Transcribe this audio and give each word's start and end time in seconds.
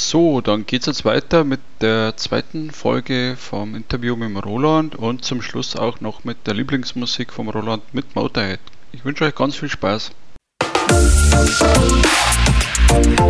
So, 0.00 0.40
dann 0.40 0.64
geht's 0.64 0.86
jetzt 0.86 1.04
weiter 1.04 1.42
mit 1.42 1.60
der 1.80 2.16
zweiten 2.16 2.70
Folge 2.70 3.34
vom 3.36 3.74
Interview 3.74 4.14
mit 4.14 4.28
dem 4.28 4.36
Roland 4.36 4.94
und 4.94 5.24
zum 5.24 5.42
Schluss 5.42 5.74
auch 5.74 6.00
noch 6.00 6.22
mit 6.22 6.46
der 6.46 6.54
Lieblingsmusik 6.54 7.32
vom 7.32 7.48
Roland 7.48 7.82
mit 7.92 8.14
Motorhead. 8.14 8.60
Ich 8.92 9.04
wünsche 9.04 9.24
euch 9.24 9.34
ganz 9.34 9.56
viel 9.56 9.68
Spaß. 9.68 10.12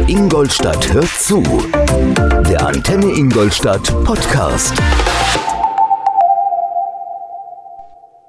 Ingolstadt 0.07 0.93
hört 0.93 1.09
zu. 1.09 1.43
Der 2.49 2.67
Antenne 2.67 3.13
Ingolstadt 3.13 3.87
Podcast. 4.05 4.77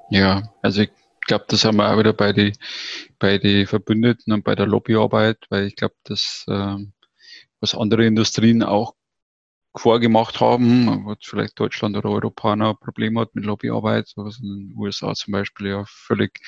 Ja, 0.08 0.42
also 0.62 0.80
ich 0.80 0.90
glaube, 1.26 1.44
das 1.46 1.66
haben 1.66 1.76
wir 1.76 1.92
auch 1.92 1.98
wieder 1.98 2.14
bei 2.14 2.32
den 2.32 2.54
bei 3.18 3.36
die 3.36 3.66
Verbündeten 3.66 4.32
und 4.32 4.44
bei 4.44 4.54
der 4.54 4.66
Lobbyarbeit, 4.66 5.44
weil 5.50 5.66
ich 5.66 5.76
glaube, 5.76 5.94
dass 6.04 6.46
ähm, 6.48 6.94
was 7.60 7.74
andere 7.74 8.06
Industrien 8.06 8.62
auch 8.62 8.94
vorgemacht 9.76 10.40
haben, 10.40 11.04
wo 11.04 11.14
vielleicht 11.22 11.58
Deutschland 11.58 11.96
oder 11.96 12.10
Europa 12.10 12.56
noch 12.56 12.80
Probleme 12.80 13.20
hat 13.20 13.34
mit 13.34 13.44
Lobbyarbeit, 13.44 14.12
was 14.16 14.40
in 14.40 14.68
den 14.68 14.76
USA 14.76 15.14
zum 15.14 15.32
Beispiel 15.32 15.68
ja 15.68 15.84
völlig 15.86 16.40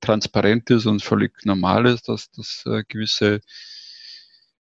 transparent 0.00 0.70
ist 0.70 0.86
und 0.86 1.02
völlig 1.02 1.32
normal 1.44 1.86
ist, 1.86 2.08
dass 2.08 2.30
das 2.32 2.64
äh, 2.66 2.82
gewisse 2.88 3.40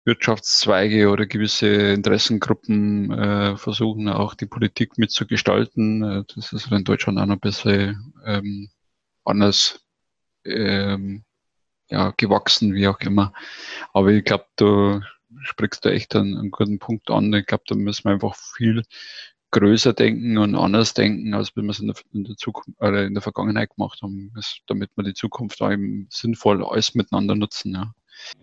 Wirtschaftszweige 0.05 1.10
oder 1.10 1.27
gewisse 1.27 1.92
Interessengruppen 1.92 3.12
äh, 3.12 3.56
versuchen, 3.56 4.09
auch 4.09 4.34
die 4.34 4.47
Politik 4.47 4.98
mitzugestalten. 4.98 6.02
Äh, 6.02 6.24
das 6.34 6.52
ist 6.52 6.72
in 6.72 6.83
Deutschland 6.84 7.20
auch 7.20 7.27
noch 7.27 7.36
ein 7.36 7.41
bisschen 7.41 8.12
ähm, 8.27 8.69
anders 9.24 9.80
ähm, 10.45 11.24
ja, 11.88 12.12
gewachsen, 12.16 12.74
wie 12.74 12.88
auch 12.88 12.98
immer. 13.00 13.33
Aber 13.92 14.09
ich 14.11 14.24
glaube, 14.24 14.47
da 14.56 15.02
sprichst 15.42 15.84
du 15.84 15.91
echt 15.91 16.14
einen, 16.14 16.36
einen 16.36 16.50
guten 16.50 16.78
Punkt 16.78 17.10
an. 17.10 17.32
Ich 17.32 17.46
glaube, 17.46 17.64
da 17.66 17.74
müssen 17.74 18.04
wir 18.04 18.12
einfach 18.12 18.36
viel 18.36 18.82
größer 19.52 19.92
denken 19.92 20.38
und 20.38 20.55
anders 20.55 20.94
denken, 20.94 21.34
als 21.34 21.55
wir 21.55 21.69
es 21.69 21.78
in 21.78 21.89
der, 21.89 21.97
in 22.12 22.24
der 22.24 22.36
Zukunft 22.36 22.80
oder 22.80 23.05
in 23.05 23.14
der 23.14 23.22
Vergangenheit 23.22 23.70
gemacht 23.77 24.00
haben, 24.02 24.33
damit 24.66 24.91
wir 24.97 25.05
die 25.05 25.14
Zukunft 25.14 25.61
auch 25.62 25.70
eben 25.70 26.08
sinnvoll 26.11 26.64
alles 26.64 26.94
miteinander 26.94 27.34
nutzen. 27.34 27.74
Ja. 27.74 27.94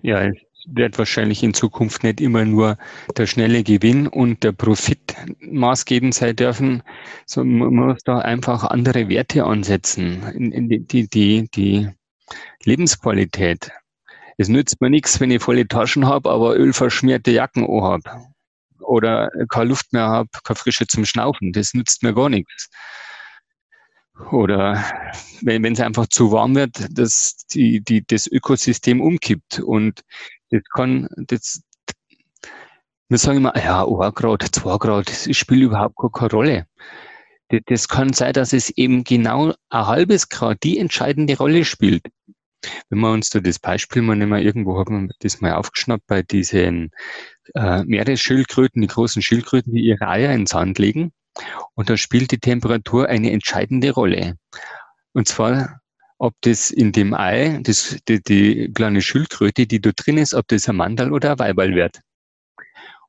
Ja, 0.01 0.27
es 0.27 0.35
wird 0.67 0.97
wahrscheinlich 0.97 1.41
in 1.41 1.53
Zukunft 1.53 2.03
nicht 2.03 2.21
immer 2.21 2.45
nur 2.45 2.77
der 3.17 3.27
schnelle 3.27 3.63
Gewinn 3.63 4.07
und 4.07 4.43
der 4.43 4.51
Profit 4.51 5.15
maßgebend 5.39 6.13
sein 6.13 6.35
dürfen, 6.35 6.83
sondern 7.25 7.73
man 7.73 7.87
muss 7.87 8.03
da 8.03 8.19
einfach 8.19 8.63
andere 8.65 9.09
Werte 9.09 9.45
ansetzen. 9.45 10.21
Die, 10.69 10.85
die, 10.85 11.09
die, 11.09 11.49
die 11.49 11.89
Lebensqualität 12.63 13.71
es 14.39 14.47
nützt 14.47 14.79
mir 14.79 14.89
nichts, 14.89 15.19
wenn 15.19 15.31
ich 15.31 15.43
volle 15.43 15.67
Taschen 15.67 16.07
habe, 16.07 16.29
aber 16.29 16.55
ölverschmierte 16.55 17.31
Jacken 17.31 17.67
habe. 17.67 18.03
Oder 18.79 19.29
keine 19.49 19.69
Luft 19.69 19.91
mehr 19.91 20.07
habe, 20.07 20.29
keine 20.45 20.55
Frische 20.55 20.87
zum 20.87 21.03
Schnaufen. 21.03 21.51
Das 21.51 21.73
nützt 21.73 22.03
mir 22.03 22.13
gar 22.13 22.29
nichts. 22.29 22.69
Oder 24.31 24.81
wenn 25.41 25.65
es 25.65 25.81
einfach 25.81 26.07
zu 26.07 26.31
warm 26.31 26.55
wird, 26.55 26.87
dass 26.97 27.35
die, 27.51 27.81
die, 27.81 28.05
das 28.07 28.27
Ökosystem 28.27 29.01
umkippt. 29.01 29.59
Und 29.59 30.05
das 30.51 30.61
kann, 30.73 31.09
das, 31.17 31.61
wir 33.09 33.17
sagen 33.17 33.39
immer, 33.39 33.57
ja, 33.57 33.85
1 33.85 34.15
Grad, 34.15 34.43
2 34.49 34.77
Grad, 34.77 35.09
das 35.09 35.35
spielt 35.35 35.63
überhaupt 35.63 35.97
keine 36.13 36.31
Rolle. 36.31 36.67
Das 37.65 37.89
kann 37.89 38.13
sein, 38.13 38.31
dass 38.31 38.53
es 38.53 38.69
eben 38.69 39.03
genau 39.03 39.53
ein 39.69 39.87
halbes 39.87 40.29
Grad 40.29 40.63
die 40.63 40.77
entscheidende 40.77 41.35
Rolle 41.37 41.65
spielt. 41.65 42.03
Wenn 42.89 42.99
wir 42.99 43.11
uns 43.11 43.29
da 43.29 43.39
das 43.39 43.59
Beispiel 43.59 44.01
mal 44.01 44.15
nehmen, 44.15 44.41
irgendwo 44.41 44.77
haben 44.77 45.07
wir 45.07 45.15
das 45.19 45.41
mal 45.41 45.53
aufgeschnappt 45.53 46.07
bei 46.07 46.23
diesen 46.23 46.91
äh, 47.55 47.83
Meeresschildkröten, 47.83 48.81
die 48.81 48.87
großen 48.87 49.21
Schildkröten, 49.21 49.73
die 49.73 49.81
ihre 49.81 50.07
Eier 50.07 50.33
ins 50.33 50.51
Sand 50.51 50.79
legen. 50.79 51.11
Und 51.75 51.89
da 51.89 51.97
spielt 51.97 52.31
die 52.31 52.39
Temperatur 52.39 53.07
eine 53.07 53.31
entscheidende 53.31 53.91
Rolle. 53.91 54.35
Und 55.13 55.27
zwar, 55.27 55.81
ob 56.17 56.33
das 56.41 56.71
in 56.71 56.91
dem 56.91 57.13
Ei, 57.13 57.59
das, 57.63 57.97
die, 58.07 58.21
die 58.21 58.71
kleine 58.73 59.01
Schildkröte, 59.01 59.65
die 59.65 59.79
da 59.79 59.91
drin 59.95 60.17
ist, 60.17 60.33
ob 60.33 60.47
das 60.47 60.67
ein 60.67 60.75
Mandal 60.75 61.13
oder 61.13 61.31
ein 61.31 61.39
Weiberl 61.39 61.75
wird. 61.75 62.01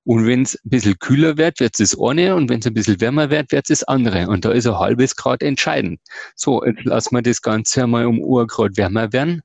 Und 0.05 0.27
wenn 0.27 0.43
es 0.43 0.55
ein 0.55 0.71
bisschen 0.71 0.99
kühler 0.99 1.37
wird, 1.37 1.61
wird 1.61 1.78
es 1.78 1.91
das 1.91 2.00
eine 2.00 2.34
und 2.34 2.49
wenn 2.49 2.61
es 2.61 2.66
ein 2.66 2.75
bisschen 2.75 3.00
wärmer 3.00 3.31
wird, 3.31 3.53
wird 3.53 3.69
es 3.69 3.81
das 3.81 3.88
andere. 3.88 4.28
Und 4.28 4.44
da 4.44 4.53
ist 4.53 4.66
ein 4.66 4.78
halbes 4.78 5.15
Grad 5.15 5.43
entscheidend. 5.43 6.00
So, 6.34 6.65
jetzt 6.65 6.84
lassen 6.84 7.15
wir 7.15 7.22
das 7.22 7.43
Ganze 7.43 7.83
einmal 7.83 8.06
um 8.06 8.19
ein 8.19 8.47
Grad 8.47 8.77
wärmer 8.77 9.12
werden, 9.12 9.43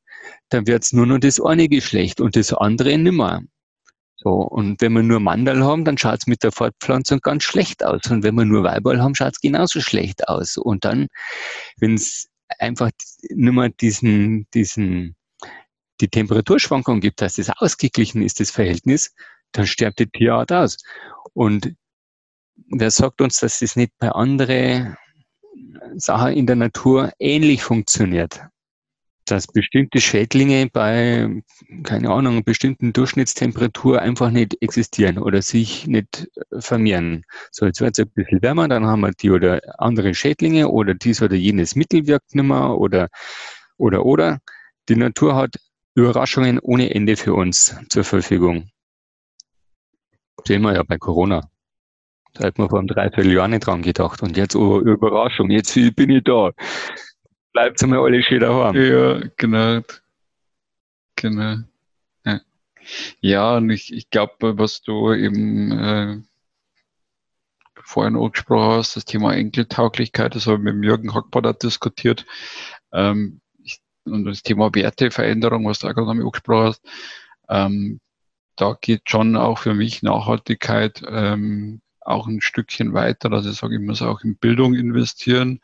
dann 0.50 0.66
wird 0.68 0.84
es 0.84 0.94
nur 0.94 1.06
noch 1.06 1.20
das 1.20 1.42
eine 1.42 1.68
Geschlecht 1.68 2.22
und 2.22 2.36
das 2.36 2.54
andere 2.54 2.98
nimmer. 2.98 3.42
So, 4.18 4.32
und 4.32 4.82
wenn 4.82 4.94
wir 4.94 5.04
nur 5.04 5.20
Mandal 5.20 5.64
haben, 5.64 5.86
dann 5.86 5.98
schaut 5.98 6.20
es 6.20 6.28
mit 6.28 6.42
der 6.42 6.52
Fortpflanzung 6.52 7.20
ganz 7.20 7.44
schlecht 7.44 7.84
aus. 7.86 8.10
Und 8.10 8.24
wenn 8.24 8.36
wir 8.36 8.46
nur 8.46 8.64
Weiberl 8.64 9.02
haben, 9.02 9.14
schaut 9.14 9.34
es 9.34 9.42
genauso 9.42 9.82
schlecht 9.82 10.28
aus. 10.28 10.58
Und 10.58 10.86
dann, 10.86 11.08
wenn 11.78 11.96
es 11.96 12.30
einfach 12.58 12.90
mal 13.36 13.70
diesen, 13.70 14.48
diesen, 14.54 15.16
die 16.02 16.08
Temperaturschwankung 16.08 17.02
gibt, 17.02 17.22
dass 17.22 17.36
das 17.36 17.50
ausgeglichen 17.50 18.22
ist, 18.22 18.40
das 18.40 18.52
Verhältnis, 18.52 19.14
dann 19.58 19.68
stirbt 19.68 20.00
die 20.00 20.08
Tierart 20.08 20.52
aus. 20.52 20.78
Und 21.34 21.76
wer 22.70 22.92
sagt 22.92 23.22
uns, 23.22 23.40
dass 23.40 23.60
das 23.60 23.76
nicht 23.76 23.94
bei 24.00 24.10
anderen 24.10 24.96
Sachen 25.96 26.34
in 26.34 26.48
der 26.48 26.56
Natur 26.56 27.12
ähnlich 27.20 27.64
funktioniert? 27.64 28.42
Dass 29.28 29.48
bestimmte 29.48 30.02
Schädlinge 30.02 30.70
bei, 30.72 31.42
keine 31.82 32.12
Ahnung, 32.12 32.44
bestimmten 32.44 32.94
Durchschnittstemperatur 32.94 34.00
einfach 34.00 34.30
nicht 34.30 34.62
existieren 34.62 35.18
oder 35.18 35.42
sich 35.42 35.88
nicht 35.88 36.30
vermehren. 36.60 37.24
So, 37.52 37.66
jetzt 37.66 37.82
wird 37.82 37.98
es 37.98 38.06
ein 38.06 38.12
bisschen 38.12 38.44
wärmer, 38.44 38.68
dann 38.68 38.86
haben 38.86 39.02
wir 39.02 39.12
die 39.12 39.32
oder 39.32 39.62
andere 39.80 40.14
Schädlinge 40.14 40.70
oder 40.70 40.94
dies 40.94 41.24
oder 41.24 41.36
jenes 41.36 41.76
Mittel 41.76 42.06
wirkt 42.06 42.36
nicht 42.36 42.46
mehr 42.46 42.78
oder, 42.78 43.10
oder, 43.78 44.06
oder. 44.06 44.40
Die 44.90 44.96
Natur 44.96 45.36
hat 45.36 45.56
Überraschungen 45.96 46.60
ohne 46.60 46.94
Ende 46.94 47.16
für 47.16 47.34
uns 47.34 47.76
zur 47.90 48.04
Verfügung. 48.04 48.70
Sehen 50.44 50.62
wir 50.62 50.74
ja 50.74 50.84
bei 50.84 50.98
Corona. 50.98 51.50
Da 52.34 52.48
hat 52.48 52.58
man 52.58 52.70
vor 52.70 52.80
einem 52.80 52.88
Dreivierteljahr 52.88 53.48
nicht 53.48 53.66
dran 53.66 53.82
gedacht. 53.82 54.22
Und 54.22 54.36
jetzt, 54.36 54.56
oh, 54.56 54.80
Überraschung, 54.80 55.50
jetzt 55.52 55.74
bin 55.96 56.10
ich 56.10 56.24
da. 56.24 56.52
Bleibt 57.54 57.82
mal 57.88 58.00
alle 58.00 58.22
schön 58.22 58.42
daheim. 58.42 58.76
Ja, 58.76 59.22
genau. 59.38 59.82
Genau. 61.16 61.58
Ja, 63.20 63.58
und 63.58 63.70
ich, 63.70 63.94
ich 63.94 64.10
glaube, 64.10 64.58
was 64.58 64.82
du 64.82 65.14
eben 65.14 65.72
äh, 65.72 66.18
vorhin 67.84 68.16
angesprochen 68.16 68.78
hast, 68.78 68.96
das 68.96 69.06
Thema 69.06 69.34
Enkeltauglichkeit, 69.34 70.36
das 70.36 70.48
habe 70.48 70.58
ich 70.58 70.74
mit 70.76 70.84
Jürgen 70.84 71.14
Hackbart 71.14 71.64
diskutiert. 71.64 72.26
Ähm, 72.92 73.42
ich, 73.64 73.80
und 74.06 74.26
das 74.26 74.44
Thema 74.44 74.74
Werteveränderung, 74.74 75.66
was 75.66 75.80
du 75.80 75.88
auch 75.88 75.94
gerade 75.94 76.12
angesprochen 76.12 76.68
hast. 76.68 76.86
Ähm, 77.50 78.00
da 78.56 78.78
geht 78.80 79.10
schon 79.10 79.36
auch 79.36 79.60
für 79.60 79.74
mich 79.74 80.04
Nachhaltigkeit 80.04 81.04
ähm, 81.08 81.82
auch 82.02 82.28
ein 82.28 82.42
Stückchen 82.42 82.94
weiter. 82.94 83.32
Also 83.32 83.50
ich 83.50 83.58
sage, 83.58 83.76
ich 83.76 83.82
muss 83.82 84.02
auch 84.02 84.22
in 84.22 84.38
Bildung 84.38 84.76
investieren, 84.76 85.60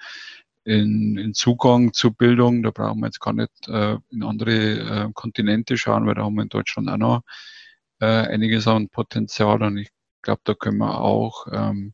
in, 0.63 1.18
in 1.18 1.34
Zugang 1.34 1.94
zu 1.94 2.12
Bildung. 2.13 2.63
Da 2.63 2.72
brauchen 2.72 3.00
wir 3.00 3.07
jetzt 3.07 3.19
gar 3.19 3.34
nicht 3.34 3.68
äh, 3.68 3.97
in 4.09 4.24
andere 4.24 4.53
äh, 4.53 5.09
Kontinente 5.13 5.78
schauen, 5.78 6.06
weil 6.06 6.16
da 6.16 6.24
haben 6.24 6.35
wir 6.35 6.44
in 6.44 6.50
Deutschland 6.50 6.90
auch 6.90 6.97
noch 6.97 7.22
äh, 8.00 8.06
einiges 8.06 8.68
an 8.68 8.90
Potenzial. 8.90 9.62
Und 9.63 9.78
ich 9.78 9.90
glaube, 10.22 10.41
da 10.44 10.53
können 10.53 10.79
wir 10.79 11.00
auch 11.00 11.47
ähm, 11.52 11.94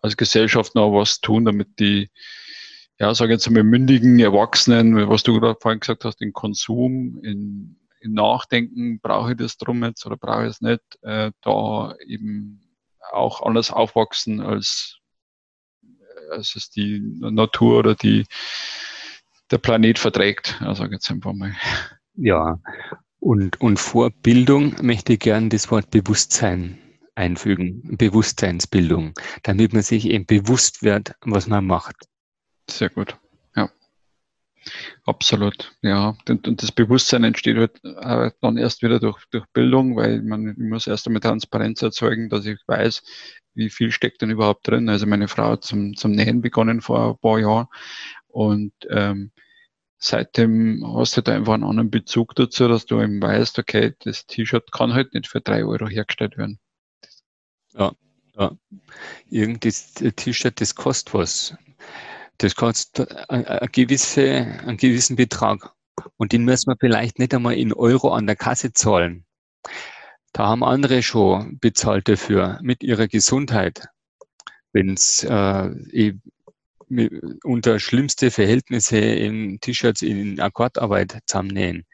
als 0.00 0.16
Gesellschaft 0.16 0.74
noch 0.74 0.92
was 0.92 1.20
tun, 1.20 1.44
damit 1.44 1.78
die, 1.78 2.10
ja, 2.98 3.14
sage 3.14 3.32
jetzt 3.32 3.46
einmal 3.46 3.64
mündigen 3.64 4.18
Erwachsenen, 4.20 5.08
was 5.08 5.22
du 5.22 5.38
gerade 5.38 5.58
vorhin 5.60 5.80
gesagt 5.80 6.04
hast, 6.04 6.20
den 6.20 6.32
Konsum, 6.32 7.22
in 7.22 7.76
im 8.04 8.12
Nachdenken, 8.12 9.00
brauche 9.00 9.32
ich 9.32 9.36
das 9.36 9.56
drum 9.56 9.82
jetzt 9.82 10.04
oder 10.06 10.16
brauche 10.16 10.44
ich 10.44 10.50
es 10.50 10.60
nicht, 10.60 10.82
äh, 11.02 11.32
da 11.40 11.94
eben 12.06 12.60
auch 13.12 13.42
anders 13.42 13.70
aufwachsen, 13.70 14.40
als, 14.40 14.98
als 16.30 16.54
es 16.56 16.70
die 16.70 17.00
Natur 17.20 17.78
oder 17.80 17.94
die, 17.94 18.26
der 19.50 19.58
Planet 19.58 19.98
verträgt. 19.98 20.60
Also 20.60 20.84
jetzt 20.84 21.10
einfach 21.10 21.32
mal. 21.32 21.54
Ja, 22.14 22.60
und, 23.20 23.60
und 23.60 23.78
vor 23.78 24.10
Bildung 24.10 24.76
möchte 24.82 25.14
ich 25.14 25.20
gern 25.20 25.48
das 25.48 25.70
Wort 25.70 25.90
Bewusstsein 25.90 26.78
einfügen, 27.14 27.96
Bewusstseinsbildung, 27.96 29.14
damit 29.42 29.72
man 29.72 29.82
sich 29.82 30.06
eben 30.06 30.26
bewusst 30.26 30.82
wird, 30.82 31.14
was 31.22 31.46
man 31.46 31.66
macht. 31.66 31.96
Sehr 32.68 32.90
gut. 32.90 33.16
Absolut, 35.04 35.72
ja. 35.82 36.16
Und, 36.28 36.62
das 36.62 36.72
Bewusstsein 36.72 37.24
entsteht 37.24 37.56
halt 37.56 38.34
dann 38.40 38.56
erst 38.56 38.82
wieder 38.82 39.00
durch, 39.00 39.22
durch 39.30 39.44
Bildung, 39.52 39.96
weil 39.96 40.22
man 40.22 40.54
muss 40.58 40.86
erst 40.86 41.06
einmal 41.06 41.20
Transparenz 41.20 41.82
erzeugen, 41.82 42.28
dass 42.28 42.46
ich 42.46 42.58
weiß, 42.66 43.02
wie 43.54 43.70
viel 43.70 43.92
steckt 43.92 44.22
denn 44.22 44.30
überhaupt 44.30 44.66
drin. 44.66 44.88
Also 44.88 45.06
meine 45.06 45.28
Frau 45.28 45.50
hat 45.50 45.64
zum, 45.64 45.96
zum 45.96 46.12
Nähen 46.12 46.40
begonnen 46.40 46.80
vor 46.80 47.10
ein 47.10 47.18
paar 47.18 47.38
Jahren 47.38 47.66
und 48.28 48.72
ähm, 48.90 49.30
seitdem 49.98 50.84
hast 50.96 51.16
du 51.16 51.22
da 51.22 51.32
einfach 51.32 51.54
einen 51.54 51.64
anderen 51.64 51.90
Bezug 51.90 52.34
dazu, 52.34 52.68
dass 52.68 52.86
du 52.86 53.00
eben 53.00 53.22
weißt, 53.22 53.58
okay, 53.58 53.94
das 54.00 54.26
T-Shirt 54.26 54.70
kann 54.72 54.92
halt 54.92 55.14
nicht 55.14 55.28
für 55.28 55.40
drei 55.40 55.64
Euro 55.64 55.88
hergestellt 55.88 56.36
werden. 56.36 56.58
Ja, 57.74 57.92
ja. 58.36 58.52
Irgendes 59.30 59.94
T-Shirt, 59.94 60.60
das 60.60 60.74
kostet 60.74 61.14
was. 61.14 61.56
Das 62.38 62.56
kostet 62.56 63.30
eine 63.30 63.68
gewisse, 63.70 64.22
einen 64.66 64.76
gewissen 64.76 65.16
Betrag. 65.16 65.72
Und 66.16 66.32
den 66.32 66.44
müssen 66.44 66.70
wir 66.70 66.76
vielleicht 66.78 67.18
nicht 67.18 67.34
einmal 67.34 67.54
in 67.54 67.72
Euro 67.72 68.12
an 68.12 68.26
der 68.26 68.36
Kasse 68.36 68.72
zahlen. 68.72 69.24
Da 70.32 70.46
haben 70.46 70.64
andere 70.64 71.02
schon 71.02 71.58
bezahlt 71.60 72.08
dafür 72.08 72.58
mit 72.62 72.82
ihrer 72.82 73.06
Gesundheit. 73.06 73.86
Wenn 74.72 74.94
es 74.94 75.22
äh, 75.22 75.70
unter 77.44 77.78
schlimmste 77.78 78.30
Verhältnisse 78.30 78.98
in 78.98 79.58
T-Shirts 79.60 80.02
in 80.02 80.40
Akkordarbeit 80.40 81.18
zusammennähen. 81.26 81.84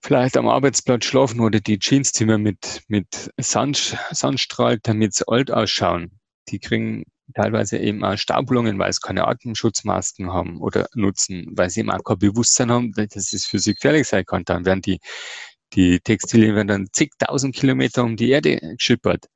Vielleicht 0.00 0.36
am 0.36 0.48
Arbeitsplatz 0.48 1.04
schlafen 1.04 1.40
oder 1.40 1.60
die 1.60 1.78
Jeanszimmer 1.80 2.38
mit, 2.38 2.82
mit 2.88 3.30
Sand, 3.36 3.98
Sandstrahl, 4.10 4.78
damit 4.78 5.14
sie 5.14 5.26
alt 5.26 5.50
ausschauen. 5.50 6.20
Die 6.48 6.60
kriegen 6.60 7.04
teilweise 7.34 7.78
eben 7.78 8.04
auch 8.04 8.16
Staublungen, 8.16 8.78
weil 8.78 8.92
sie 8.92 9.00
keine 9.00 9.26
Atemschutzmasken 9.26 10.32
haben 10.32 10.60
oder 10.60 10.88
nutzen, 10.94 11.46
weil 11.54 11.70
sie 11.70 11.80
eben 11.80 11.90
auch 11.90 12.02
kein 12.02 12.18
Bewusstsein 12.18 12.70
haben, 12.70 12.92
dass 12.92 13.32
es 13.32 13.46
für 13.46 13.58
sie 13.58 13.74
gefährlich 13.74 14.08
sein 14.08 14.24
kann. 14.24 14.44
Dann 14.44 14.64
werden 14.64 14.82
die, 14.82 14.98
die 15.74 16.00
Textilien 16.00 16.54
werden 16.54 16.68
dann 16.68 16.88
zigtausend 16.92 17.54
Kilometer 17.54 18.04
um 18.04 18.16
die 18.16 18.30
Erde 18.30 18.58
geschippert. 18.76 19.26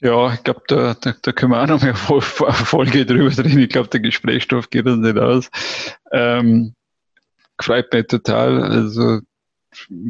Ja, 0.00 0.34
ich 0.34 0.42
glaube, 0.42 0.62
da, 0.66 0.94
da, 0.94 1.14
da 1.22 1.32
können 1.32 1.52
wir 1.52 1.62
auch 1.62 1.66
noch 1.66 1.82
mehr 1.82 1.94
Folge 1.96 3.06
drüber 3.06 3.30
drehen. 3.30 3.58
Ich 3.58 3.70
glaube, 3.70 3.88
der 3.88 4.00
Gesprächsstoff 4.00 4.68
geht 4.68 4.86
uns 4.86 4.98
nicht 4.98 5.18
aus. 5.18 5.50
Ähm, 6.12 6.74
gefreut 7.56 7.92
mich 7.92 8.06
total. 8.08 8.62
Also 8.62 9.20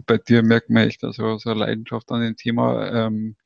bei 0.06 0.18
dir 0.18 0.42
merkt 0.42 0.70
man 0.70 0.88
echt 0.88 1.04
also, 1.04 1.38
so 1.38 1.50
eine 1.50 1.60
Leidenschaft 1.60 2.10
an 2.10 2.22
dem 2.22 2.36
Thema. 2.36 3.06
Ähm, 3.06 3.36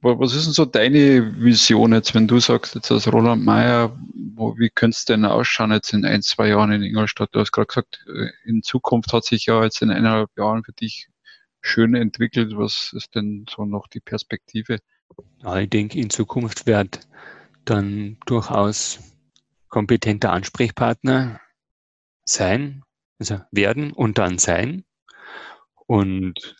was 0.00 0.34
ist 0.34 0.46
denn 0.46 0.52
so 0.52 0.64
deine 0.64 1.40
Vision 1.40 1.92
jetzt, 1.92 2.14
wenn 2.14 2.28
du 2.28 2.38
sagst, 2.38 2.74
jetzt 2.74 2.90
als 2.90 3.12
Roland 3.12 3.44
Mayer, 3.44 3.96
wie 4.56 4.70
könnte 4.70 4.96
es 4.96 5.04
denn 5.04 5.24
ausschauen 5.24 5.72
jetzt 5.72 5.92
in 5.92 6.04
ein, 6.04 6.22
zwei 6.22 6.48
Jahren 6.48 6.72
in 6.72 6.82
Ingolstadt? 6.82 7.30
Du 7.32 7.40
hast 7.40 7.52
gerade 7.52 7.66
gesagt, 7.66 8.04
äh, 8.06 8.30
in 8.44 8.62
Zukunft 8.62 9.12
hat 9.12 9.24
sich 9.24 9.46
ja 9.46 9.62
jetzt 9.64 9.82
in 9.82 9.90
eineinhalb 9.90 10.30
Jahren 10.36 10.62
für 10.62 10.72
dich 10.72 11.08
schön 11.60 11.94
entwickelt. 11.94 12.52
Was 12.56 12.92
ist 12.94 13.14
denn 13.14 13.46
so 13.50 13.64
noch 13.64 13.88
die 13.88 14.00
Perspektive? 14.00 14.78
Ja, 15.42 15.58
ich 15.58 15.70
denke, 15.70 15.98
in 15.98 16.10
Zukunft 16.10 16.66
wird 16.66 17.00
dann 17.64 18.18
durchaus 18.26 19.00
kompetenter 19.68 20.32
Ansprechpartner 20.32 21.40
sein, 22.24 22.82
also 23.18 23.40
werden 23.50 23.92
und 23.92 24.18
dann 24.18 24.38
sein. 24.38 24.84
Und 25.86 26.56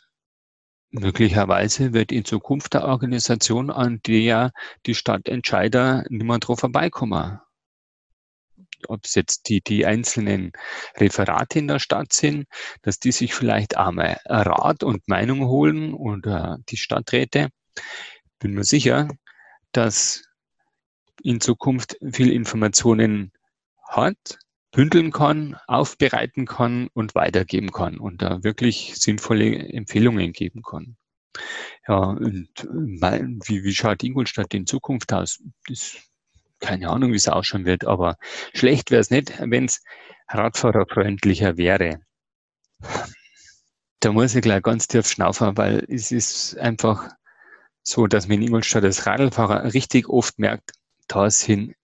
möglicherweise 0.90 1.92
wird 1.92 2.12
in 2.12 2.24
Zukunft 2.24 2.74
der 2.74 2.84
Organisation, 2.84 3.70
an 3.70 4.00
der 4.06 4.52
die 4.86 4.94
Stadtentscheider 4.94 6.04
niemand 6.08 6.48
drauf 6.48 6.60
vorbeikommen. 6.60 7.40
Ob 8.86 9.04
es 9.04 9.14
jetzt 9.14 9.48
die, 9.48 9.60
die 9.60 9.86
einzelnen 9.86 10.52
Referate 10.96 11.58
in 11.58 11.68
der 11.68 11.80
Stadt 11.80 12.12
sind, 12.12 12.46
dass 12.82 12.98
die 12.98 13.12
sich 13.12 13.34
vielleicht 13.34 13.76
einmal 13.76 14.20
Rat 14.24 14.84
und 14.84 15.08
Meinung 15.08 15.46
holen 15.46 15.94
oder 15.94 16.58
die 16.68 16.76
Stadträte. 16.76 17.48
Bin 18.38 18.54
mir 18.54 18.64
sicher, 18.64 19.08
dass 19.72 20.22
in 21.22 21.40
Zukunft 21.40 21.96
viel 22.12 22.30
Informationen 22.30 23.32
hat, 23.82 24.38
bündeln 24.70 25.12
kann, 25.12 25.56
aufbereiten 25.66 26.46
kann 26.46 26.88
und 26.92 27.14
weitergeben 27.14 27.72
kann 27.72 27.98
und 27.98 28.22
da 28.22 28.42
wirklich 28.44 28.94
sinnvolle 28.96 29.56
Empfehlungen 29.56 30.32
geben 30.32 30.62
kann. 30.62 30.96
Ja, 31.86 31.98
und 31.98 32.48
wie, 32.56 33.64
wie 33.64 33.74
schaut 33.74 34.02
Ingolstadt 34.02 34.52
in 34.54 34.66
Zukunft 34.66 35.12
aus? 35.12 35.42
Das, 35.66 35.96
keine 36.60 36.90
Ahnung, 36.90 37.12
wie 37.12 37.16
es 37.16 37.28
ausschauen 37.28 37.64
wird, 37.64 37.86
aber 37.86 38.16
schlecht 38.52 38.90
wäre 38.90 39.00
es 39.00 39.10
nicht, 39.10 39.32
wenn 39.38 39.66
es 39.66 39.82
radfahrerfreundlicher 40.28 41.56
wäre. 41.56 42.00
Da 44.00 44.12
muss 44.12 44.34
ich 44.34 44.42
gleich 44.42 44.62
ganz 44.62 44.86
tief 44.86 45.08
schnaufen, 45.08 45.56
weil 45.56 45.84
es 45.88 46.12
ist 46.12 46.56
einfach 46.58 47.08
so, 47.82 48.06
dass 48.06 48.28
man 48.28 48.36
in 48.36 48.42
Ingolstadt 48.48 48.84
als 48.84 49.06
Radlfahrer 49.06 49.72
richtig 49.72 50.08
oft 50.08 50.38
merkt, 50.38 50.72
da 51.08 51.30
sind 51.30 51.74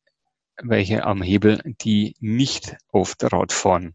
welche 0.63 1.05
am 1.05 1.23
Hebel, 1.23 1.61
die 1.65 2.15
nicht 2.21 2.77
oft 2.93 3.25
Rad 3.33 3.53
fahren. 3.53 3.95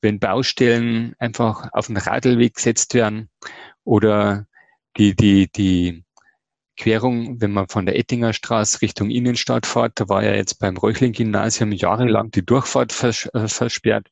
Wenn 0.00 0.18
Baustellen 0.18 1.14
einfach 1.18 1.68
auf 1.72 1.86
den 1.86 1.96
Radlweg 1.96 2.54
gesetzt 2.54 2.94
werden 2.94 3.28
oder 3.84 4.46
die, 4.96 5.14
die, 5.14 5.50
die 5.52 6.04
Querung, 6.76 7.40
wenn 7.42 7.52
man 7.52 7.68
von 7.68 7.84
der 7.84 7.98
Ettinger 7.98 8.32
Straße 8.32 8.80
Richtung 8.80 9.10
Innenstadt 9.10 9.66
fährt, 9.66 10.00
da 10.00 10.08
war 10.08 10.24
ja 10.24 10.34
jetzt 10.34 10.58
beim 10.58 10.78
Reuchling-Gymnasium 10.78 11.72
jahrelang 11.72 12.30
die 12.30 12.44
Durchfahrt 12.44 12.92
vers 12.92 13.28
äh, 13.34 13.48
versperrt. 13.48 14.08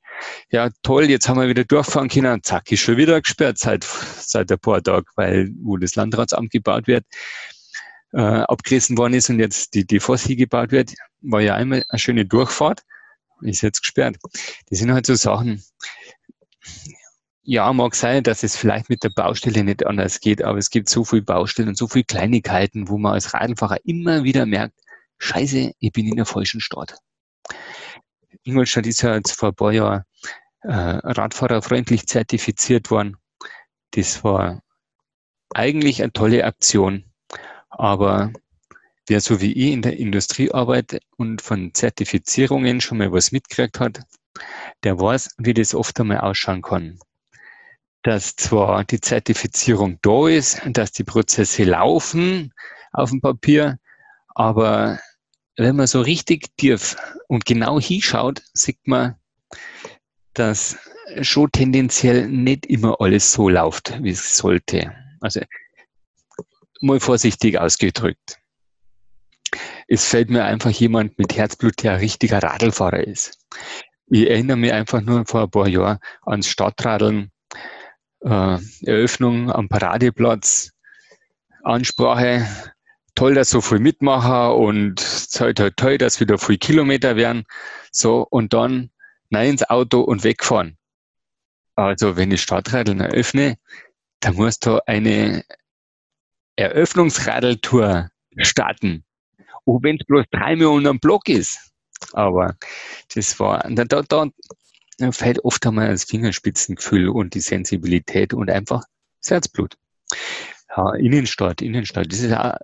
Ja, 0.50 0.68
toll, 0.82 1.08
jetzt 1.08 1.28
haben 1.28 1.40
wir 1.40 1.48
wieder 1.48 1.64
durchfahren 1.64 2.08
können. 2.08 2.42
Zack, 2.42 2.70
ist 2.70 2.80
schon 2.80 2.98
wieder 2.98 3.20
gesperrt 3.22 3.56
seit, 3.56 3.84
seit 3.84 4.52
ein 4.52 4.58
paar 4.58 4.82
Tagen, 4.82 5.06
weil 5.16 5.50
wo 5.62 5.78
das 5.78 5.96
Landratsamt 5.96 6.50
gebaut 6.50 6.86
wird 6.86 7.04
äh, 8.12 8.20
abgerissen 8.20 8.96
worden 8.98 9.14
ist 9.14 9.30
und 9.30 9.38
jetzt 9.38 9.74
die, 9.74 9.86
die 9.86 10.00
Fossi 10.00 10.36
gebaut 10.36 10.70
wird, 10.70 10.94
war 11.20 11.40
ja 11.40 11.54
einmal 11.54 11.84
eine 11.88 11.98
schöne 11.98 12.26
Durchfahrt, 12.26 12.82
ist 13.42 13.62
jetzt 13.62 13.80
gesperrt. 13.80 14.16
Das 14.68 14.78
sind 14.78 14.92
halt 14.92 15.06
so 15.06 15.14
Sachen, 15.14 15.62
ja, 17.42 17.72
mag 17.72 17.94
sein, 17.94 18.22
dass 18.22 18.42
es 18.42 18.56
vielleicht 18.56 18.90
mit 18.90 19.02
der 19.02 19.10
Baustelle 19.10 19.64
nicht 19.64 19.86
anders 19.86 20.20
geht, 20.20 20.42
aber 20.42 20.58
es 20.58 20.70
gibt 20.70 20.88
so 20.88 21.04
viele 21.04 21.22
Baustellen 21.22 21.70
und 21.70 21.78
so 21.78 21.88
viele 21.88 22.04
Kleinigkeiten, 22.04 22.88
wo 22.88 22.98
man 22.98 23.14
als 23.14 23.32
Radlfahrer 23.32 23.78
immer 23.84 24.22
wieder 24.22 24.44
merkt, 24.44 24.78
scheiße, 25.18 25.72
ich 25.78 25.92
bin 25.92 26.08
in 26.08 26.16
der 26.16 26.26
falschen 26.26 26.60
Stadt. 26.60 26.98
Ingolstadt 28.42 28.86
ist 28.86 29.02
ja 29.02 29.14
jetzt 29.14 29.32
vor 29.32 29.50
ein 29.50 29.54
paar 29.54 29.72
Jahren 29.72 30.04
äh, 30.60 30.72
radfahrerfreundlich 30.72 32.06
zertifiziert 32.06 32.90
worden. 32.90 33.16
Das 33.92 34.22
war 34.24 34.62
eigentlich 35.54 36.02
eine 36.02 36.12
tolle 36.12 36.44
Aktion. 36.44 37.04
Aber 37.70 38.32
wer 39.08 39.20
so 39.20 39.40
wie 39.40 39.52
ich 39.52 39.72
in 39.72 39.82
der 39.82 39.96
Industrie 39.98 40.50
arbeitet 40.52 41.02
und 41.16 41.42
von 41.42 41.72
Zertifizierungen 41.74 42.80
schon 42.80 42.98
mal 42.98 43.12
was 43.12 43.32
mitgekriegt 43.32 43.80
hat, 43.80 44.00
der 44.84 44.98
weiß, 44.98 45.34
wie 45.38 45.54
das 45.54 45.74
oft 45.74 45.98
einmal 46.00 46.18
ausschauen 46.20 46.62
kann. 46.62 46.98
Dass 48.02 48.36
zwar 48.36 48.84
die 48.84 49.00
Zertifizierung 49.00 49.98
da 50.02 50.28
ist, 50.28 50.60
dass 50.66 50.92
die 50.92 51.04
Prozesse 51.04 51.64
laufen 51.64 52.52
auf 52.92 53.10
dem 53.10 53.20
Papier, 53.20 53.78
aber 54.34 55.00
wenn 55.56 55.76
man 55.76 55.88
so 55.88 56.00
richtig 56.00 56.56
tief 56.56 56.96
und 57.26 57.44
genau 57.44 57.80
hinschaut, 57.80 58.42
sieht 58.54 58.86
man, 58.86 59.16
dass 60.34 60.78
schon 61.22 61.50
tendenziell 61.50 62.28
nicht 62.28 62.66
immer 62.66 63.00
alles 63.00 63.32
so 63.32 63.48
läuft, 63.48 64.00
wie 64.02 64.10
es 64.10 64.36
sollte. 64.36 64.94
Also 65.20 65.40
mal 66.80 67.00
vorsichtig 67.00 67.58
ausgedrückt. 67.58 68.38
Es 69.90 70.04
fällt 70.04 70.28
mir 70.28 70.44
einfach 70.44 70.70
jemand 70.70 71.18
mit 71.18 71.36
Herzblut, 71.36 71.82
der 71.82 71.92
ein 71.92 72.00
richtiger 72.00 72.42
Radlfahrer 72.42 73.04
ist. 73.04 73.38
Ich 74.06 74.28
erinnere 74.28 74.58
mich 74.58 74.72
einfach 74.72 75.00
nur 75.00 75.24
vor 75.26 75.44
ein 75.44 75.50
paar 75.50 75.66
Jahren 75.66 75.98
ans 76.26 76.46
Stadtradeln, 76.46 77.32
äh, 78.20 78.58
Eröffnung 78.82 79.50
am 79.50 79.68
Paradeplatz, 79.68 80.72
Ansprache, 81.64 82.46
toll, 83.14 83.34
dass 83.34 83.48
so 83.48 83.62
viel 83.62 83.78
mitmachen 83.78 84.56
und 84.60 85.32
toll, 85.32 85.54
toll, 85.54 85.72
toll, 85.74 85.98
dass 85.98 86.20
wieder 86.20 86.36
viel 86.36 86.58
Kilometer 86.58 87.16
werden. 87.16 87.44
So, 87.90 88.26
und 88.30 88.52
dann 88.52 88.90
nein 89.30 89.50
ins 89.50 89.68
Auto 89.68 90.00
und 90.02 90.22
wegfahren. 90.22 90.76
Also, 91.74 92.16
wenn 92.16 92.30
ich 92.30 92.42
Stadtradeln 92.42 93.00
eröffne, 93.00 93.56
dann 94.20 94.34
muss 94.34 94.58
da 94.58 94.80
eine 94.86 95.44
Eröffnungsradeltour 96.56 98.10
starten. 98.38 99.04
Auch 99.68 99.80
wenn 99.82 99.96
es 99.96 100.06
bloß 100.06 100.24
dreimal 100.30 100.68
unter 100.68 100.90
dem 100.90 100.98
Block 100.98 101.28
ist. 101.28 101.72
Aber 102.14 102.56
das 103.14 103.38
war, 103.38 103.68
da, 103.68 103.84
da, 103.84 104.02
da 104.98 105.12
fällt 105.12 105.44
oft 105.44 105.66
einmal 105.66 105.90
das 105.90 106.04
Fingerspitzengefühl 106.04 107.08
und 107.10 107.34
die 107.34 107.40
Sensibilität 107.40 108.32
und 108.32 108.50
einfach 108.50 108.84
das 109.20 109.30
Herzblut. 109.30 109.76
Ja, 110.74 110.94
Innenstadt, 110.94 111.60
Innenstadt, 111.60 112.10
das 112.10 112.20
ist 112.20 112.32
auch, 112.32 112.54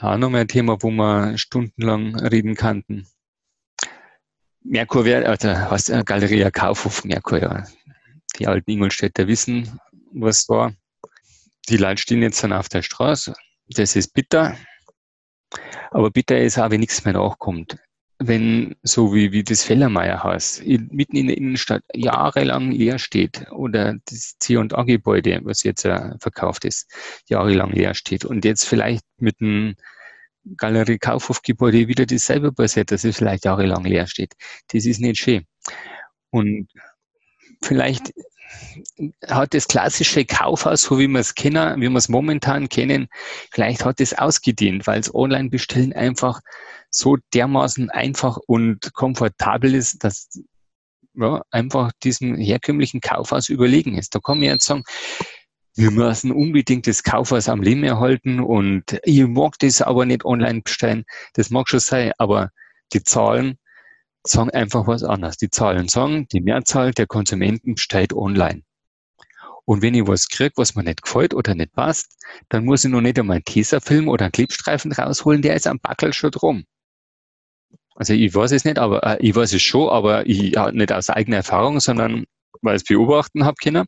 auch 0.00 0.16
nochmal 0.16 0.42
ein 0.42 0.48
Thema, 0.48 0.82
wo 0.82 0.90
wir 0.90 1.38
stundenlang 1.38 2.16
reden 2.18 2.56
kannten. 2.56 3.06
Merkur 4.64 5.04
also 5.04 5.48
was 5.70 5.86
Galeria 6.04 6.50
Kaufhof, 6.50 7.04
Merkur, 7.04 7.40
ja. 7.40 7.64
Die 8.38 8.46
alten 8.48 8.70
Ingolstädter 8.70 9.28
wissen, 9.28 9.78
was 10.12 10.48
war. 10.48 10.74
Die 11.68 11.76
Leute 11.76 12.02
stehen 12.02 12.22
jetzt 12.22 12.42
dann 12.42 12.52
auf 12.52 12.68
der 12.68 12.82
Straße. 12.82 13.34
Das 13.68 13.94
ist 13.94 14.12
bitter. 14.12 14.56
Aber 15.90 16.10
bitter 16.10 16.38
ist 16.40 16.58
auch, 16.58 16.70
wenn 16.70 16.80
nichts 16.80 17.04
mehr 17.04 17.14
nachkommt. 17.14 17.78
wenn 18.20 18.74
so 18.82 19.14
wie, 19.14 19.30
wie 19.32 19.44
das 19.44 19.62
Fellermeierhaus 19.62 20.60
mitten 20.64 21.16
in 21.16 21.28
der 21.28 21.36
Innenstadt 21.36 21.84
jahrelang 21.94 22.72
leer 22.72 22.98
steht 22.98 23.46
oder 23.52 23.94
das 24.06 24.36
C&A-Gebäude, 24.40 25.40
was 25.44 25.62
jetzt 25.62 25.84
äh, 25.84 26.18
verkauft 26.20 26.64
ist, 26.64 26.90
jahrelang 27.28 27.70
leer 27.70 27.94
steht 27.94 28.24
und 28.24 28.44
jetzt 28.44 28.64
vielleicht 28.64 29.04
mit 29.18 29.40
einem 29.40 29.76
Galerie 30.56 30.98
Kaufhofgebäude 30.98 31.86
wieder 31.88 32.06
dasselbe 32.06 32.52
passiert, 32.52 32.90
dass 32.90 33.04
es 33.04 33.16
vielleicht 33.18 33.44
jahrelang 33.44 33.84
leer 33.84 34.06
steht. 34.06 34.34
Das 34.72 34.84
ist 34.84 35.00
nicht 35.00 35.18
schön. 35.20 35.44
Und 36.30 36.68
vielleicht 37.62 38.12
hat 39.26 39.54
das 39.54 39.68
klassische 39.68 40.24
Kaufhaus, 40.24 40.82
so 40.82 40.98
wie 40.98 41.08
wir 41.08 41.20
es 41.20 41.34
kennen, 41.34 41.80
wie 41.80 41.88
wir 41.88 41.96
es 41.96 42.08
momentan 42.08 42.68
kennen, 42.68 43.08
vielleicht 43.50 43.84
hat 43.84 44.00
es 44.00 44.16
ausgedient, 44.16 44.86
weil 44.86 45.00
es 45.00 45.14
Online-Bestellen 45.14 45.92
einfach 45.92 46.40
so 46.90 47.18
dermaßen 47.34 47.90
einfach 47.90 48.38
und 48.46 48.92
komfortabel 48.94 49.74
ist, 49.74 50.02
dass 50.04 50.28
ja, 51.14 51.42
einfach 51.50 51.92
diesem 52.02 52.36
herkömmlichen 52.36 53.00
Kaufhaus 53.00 53.48
überlegen 53.48 53.96
ist. 53.96 54.14
Da 54.14 54.20
kann 54.20 54.38
man 54.38 54.46
jetzt 54.46 54.66
sagen, 54.66 54.84
wir 55.74 55.90
müssen 55.90 56.32
unbedingt 56.32 56.86
das 56.86 57.02
Kaufhaus 57.02 57.48
am 57.48 57.62
Leben 57.62 57.84
erhalten 57.84 58.40
und 58.40 58.98
ich 59.04 59.26
mag 59.26 59.58
das 59.60 59.82
aber 59.82 60.06
nicht 60.06 60.24
online 60.24 60.62
bestellen. 60.62 61.04
Das 61.34 61.50
mag 61.50 61.68
schon 61.68 61.80
sein, 61.80 62.12
aber 62.18 62.50
die 62.92 63.02
Zahlen 63.02 63.58
sagen 64.30 64.50
einfach 64.50 64.86
was 64.86 65.04
anderes. 65.04 65.36
Die 65.36 65.50
Zahlen 65.50 65.88
sagen, 65.88 66.26
die 66.28 66.40
Mehrzahl 66.40 66.92
der 66.92 67.06
Konsumenten 67.06 67.74
bestellt 67.74 68.12
online. 68.12 68.62
Und 69.64 69.82
wenn 69.82 69.94
ich 69.94 70.06
was 70.06 70.28
kriege, 70.28 70.54
was 70.56 70.74
mir 70.74 70.84
nicht 70.84 71.02
gefällt 71.02 71.34
oder 71.34 71.54
nicht 71.54 71.72
passt, 71.72 72.16
dann 72.48 72.64
muss 72.64 72.84
ich 72.84 72.90
noch 72.90 73.02
nicht 73.02 73.18
einmal 73.18 73.36
einen 73.36 73.44
Tesafilm 73.44 74.08
oder 74.08 74.24
einen 74.24 74.32
Klebstreifen 74.32 74.92
rausholen, 74.92 75.42
der 75.42 75.56
ist 75.56 75.66
am 75.66 75.78
Backel 75.78 76.14
schon 76.14 76.30
drum. 76.30 76.64
Also 77.94 78.14
ich 78.14 78.34
weiß 78.34 78.52
es 78.52 78.64
nicht, 78.64 78.78
aber 78.78 79.02
äh, 79.02 79.18
ich 79.20 79.34
weiß 79.34 79.52
es 79.52 79.60
schon, 79.60 79.90
aber 79.90 80.26
ich 80.26 80.54
ja, 80.54 80.70
nicht 80.72 80.92
aus 80.92 81.10
eigener 81.10 81.38
Erfahrung, 81.38 81.80
sondern 81.80 82.24
weil 82.62 82.76
ich 82.76 82.82
es 82.82 82.88
beobachten 82.88 83.44
habe 83.44 83.56
können. 83.62 83.84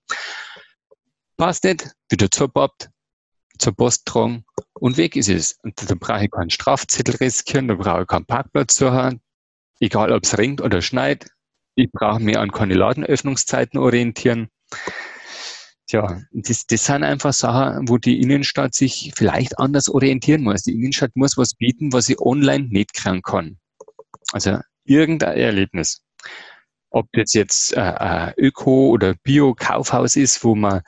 Passt 1.37 1.65
nicht, 1.65 1.91
wieder 2.11 2.31
zerpappt, 2.31 2.91
zur 3.59 3.75
Post 3.75 4.05
tragen 4.05 4.45
und 4.75 4.97
weg 4.97 5.17
ist 5.17 5.29
es. 5.29 5.59
Und 5.63 5.81
da 5.89 5.95
brauche 5.95 6.25
ich 6.25 6.31
keinen 6.31 6.51
Strafzettel 6.51 7.17
riskieren, 7.17 7.69
da 7.69 7.75
brauche 7.75 8.03
ich 8.03 8.09
keinen 8.09 8.27
Parkplatz 8.27 8.75
zu 8.75 8.91
haben, 8.93 9.23
egal 9.81 10.13
ob 10.13 10.25
es 10.25 10.39
regnet 10.39 10.61
oder 10.61 10.83
schneit. 10.83 11.27
Ich 11.75 11.91
brauche 11.91 12.21
mich 12.21 12.39
an 12.39 12.53
keine 12.53 12.75
Ladenöffnungszeiten 12.75 13.79
orientieren. 13.79 14.49
Tja, 15.87 16.21
das, 16.31 16.67
das 16.67 16.85
sind 16.85 17.03
einfach 17.03 17.33
Sachen, 17.33 17.89
wo 17.89 17.99
die 17.99 18.21
Innenstadt 18.21 18.75
sich 18.75 19.13
vielleicht 19.17 19.59
anders 19.59 19.89
orientieren 19.89 20.43
muss. 20.43 20.63
Die 20.63 20.75
Innenstadt 20.75 21.17
muss 21.17 21.37
was 21.37 21.55
bieten, 21.55 21.93
was 21.93 22.07
sie 22.07 22.17
online 22.21 22.69
nicht 22.69 22.95
kriegen 22.95 23.23
kann. 23.23 23.59
Also 24.33 24.61
irgendein 24.85 25.37
Erlebnis. 25.37 26.03
Ob 26.91 27.09
das 27.13 27.33
jetzt 27.33 27.73
äh, 27.77 28.33
Öko- 28.37 28.91
oder 28.91 29.15
Bio-Kaufhaus 29.23 30.17
ist, 30.17 30.45
wo 30.45 30.55
man 30.55 30.83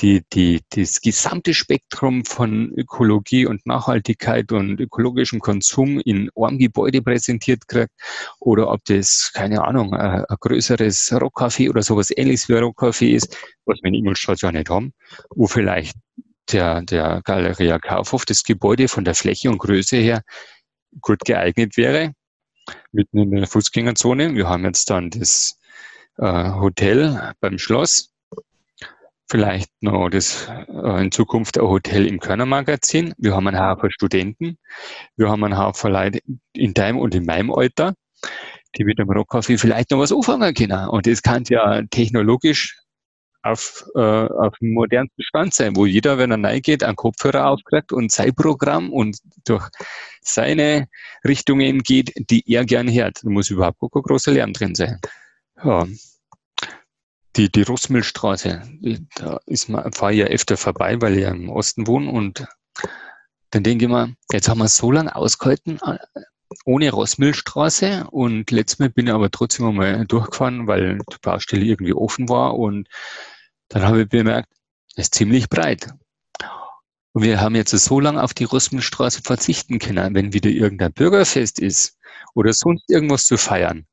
die, 0.00 0.22
die, 0.32 0.60
das 0.70 1.00
gesamte 1.00 1.54
Spektrum 1.54 2.24
von 2.24 2.72
Ökologie 2.76 3.46
und 3.46 3.66
Nachhaltigkeit 3.66 4.52
und 4.52 4.78
ökologischem 4.80 5.40
Konsum 5.40 6.00
in 6.00 6.30
einem 6.36 6.58
Gebäude 6.58 7.02
präsentiert 7.02 7.66
kriegt 7.66 7.92
oder 8.38 8.70
ob 8.70 8.84
das, 8.84 9.32
keine 9.34 9.64
Ahnung, 9.64 9.94
ein, 9.94 10.24
ein 10.24 10.36
größeres 10.40 11.12
Rockcafé 11.12 11.68
oder 11.68 11.82
sowas 11.82 12.12
ähnliches 12.16 12.48
wie 12.48 12.56
ein 12.56 12.64
Rockcafé 12.64 13.14
ist, 13.14 13.36
was 13.64 13.78
wir 13.82 13.88
in 13.88 13.94
Ingolstadt 13.94 14.40
ja 14.42 14.52
nicht 14.52 14.70
haben, 14.70 14.92
wo 15.30 15.46
vielleicht 15.46 15.96
der, 16.52 16.82
der 16.82 17.20
Galeria 17.24 17.78
Kaufhof, 17.78 18.24
das 18.24 18.42
Gebäude 18.44 18.88
von 18.88 19.04
der 19.04 19.14
Fläche 19.14 19.50
und 19.50 19.58
Größe 19.58 19.96
her 19.96 20.22
gut 21.00 21.20
geeignet 21.24 21.76
wäre, 21.76 22.12
mitten 22.92 23.18
in 23.18 23.30
der 23.32 23.46
Fußgängerzone. 23.46 24.34
Wir 24.34 24.48
haben 24.48 24.64
jetzt 24.64 24.90
dann 24.90 25.10
das 25.10 25.58
äh, 26.18 26.52
Hotel 26.52 27.34
beim 27.40 27.58
Schloss, 27.58 28.07
vielleicht 29.28 29.70
noch 29.80 30.08
das 30.08 30.48
äh, 30.68 31.02
in 31.02 31.12
Zukunft 31.12 31.58
ein 31.58 31.66
Hotel 31.66 32.06
im 32.06 32.20
Körnermagazin. 32.20 33.14
Wir 33.18 33.34
haben 33.34 33.46
einen 33.46 33.60
Haufen 33.60 33.90
Studenten. 33.90 34.58
Wir 35.16 35.28
haben 35.28 35.44
einen 35.44 35.58
Haufen 35.58 35.92
Leute 35.92 36.20
in 36.54 36.74
deinem 36.74 36.98
und 36.98 37.14
in 37.14 37.26
meinem 37.26 37.52
Alter, 37.52 37.94
die 38.76 38.84
mit 38.84 38.98
dem 38.98 39.08
Rockcafé 39.08 39.58
vielleicht 39.58 39.90
noch 39.90 39.98
was 39.98 40.12
anfangen 40.12 40.54
können. 40.54 40.88
Und 40.88 41.06
das 41.06 41.22
kann 41.22 41.44
ja 41.48 41.82
technologisch 41.90 42.76
auf, 43.42 43.84
äh, 43.94 44.00
auf 44.00 44.56
dem 44.58 44.72
modernsten 44.72 45.22
Stand 45.22 45.54
sein, 45.54 45.76
wo 45.76 45.86
jeder, 45.86 46.18
wenn 46.18 46.30
er 46.30 46.42
reingeht, 46.42 46.82
einen 46.82 46.96
Kopfhörer 46.96 47.46
aufkriegt 47.46 47.92
und 47.92 48.10
sein 48.10 48.34
Programm 48.34 48.92
und 48.92 49.18
durch 49.44 49.68
seine 50.20 50.88
Richtungen 51.24 51.82
geht, 51.82 52.12
die 52.30 52.42
er 52.46 52.64
gern 52.64 52.92
hört. 52.92 53.24
Da 53.24 53.30
muss 53.30 53.50
überhaupt 53.50 53.78
kein 53.80 54.02
großer 54.02 54.32
Lärm 54.32 54.52
drin 54.52 54.74
sein. 54.74 54.98
Ja, 55.62 55.86
die, 57.38 57.50
die 57.50 57.62
Russmüllstraße, 57.62 58.62
da 59.14 59.40
fahre 59.92 60.12
ich 60.12 60.18
ja 60.18 60.26
öfter 60.26 60.56
vorbei, 60.56 61.00
weil 61.00 61.14
ich 61.14 61.22
ja 61.22 61.30
im 61.30 61.48
Osten 61.48 61.86
wohne 61.86 62.10
und 62.10 62.46
dann 63.50 63.62
denke 63.62 63.84
ich 63.84 63.90
mir, 63.90 64.14
jetzt 64.32 64.48
haben 64.48 64.58
wir 64.58 64.68
so 64.68 64.90
lange 64.90 65.14
ausgehalten 65.14 65.78
äh, 65.86 65.98
ohne 66.64 66.90
Rossmüllstraße 66.90 68.08
und 68.10 68.50
letztes 68.50 68.80
Mal 68.80 68.90
bin 68.90 69.06
ich 69.06 69.12
aber 69.12 69.30
trotzdem 69.30 69.66
einmal 69.66 70.04
durchgefahren, 70.06 70.66
weil 70.66 70.98
die 70.98 71.16
Baustelle 71.22 71.64
irgendwie 71.64 71.92
offen 71.92 72.28
war 72.28 72.58
und 72.58 72.88
dann 73.68 73.84
habe 73.84 74.02
ich 74.02 74.08
bemerkt, 74.08 74.48
es 74.96 75.04
ist 75.04 75.14
ziemlich 75.14 75.48
breit. 75.48 75.88
Und 77.12 77.22
wir 77.22 77.40
haben 77.40 77.54
jetzt 77.54 77.70
so 77.70 78.00
lange 78.00 78.22
auf 78.22 78.34
die 78.34 78.44
Rossmüllstraße 78.44 79.22
verzichten 79.22 79.78
können, 79.78 80.14
wenn 80.14 80.32
wieder 80.32 80.50
irgendein 80.50 80.92
Bürgerfest 80.92 81.58
ist 81.58 81.98
oder 82.34 82.52
sonst 82.52 82.90
irgendwas 82.90 83.26
zu 83.26 83.36
feiern, 83.36 83.86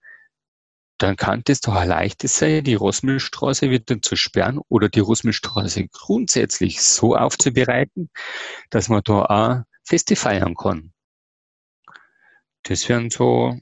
dann 0.98 1.16
kann 1.16 1.44
es 1.48 1.60
doch 1.60 1.76
ein 1.76 1.90
leichtes 1.90 2.38
sein, 2.38 2.64
die 2.64 2.76
Rossmüllstraße 2.76 3.70
wieder 3.70 4.02
zu 4.02 4.16
sperren 4.16 4.60
oder 4.70 4.88
die 4.90 5.02
Rossmüllstraße 5.02 5.88
grundsätzlich 5.90 6.82
so 6.82 7.16
aufzubereiten, 7.16 8.10
dass 8.70 8.90
man 8.90 9.02
da 9.04 9.26
auch 9.26 9.64
Feste 9.84 10.16
feiern 10.16 10.56
kann. 10.56 10.94
Das 12.64 12.88
wären 12.90 13.10
so 13.10 13.58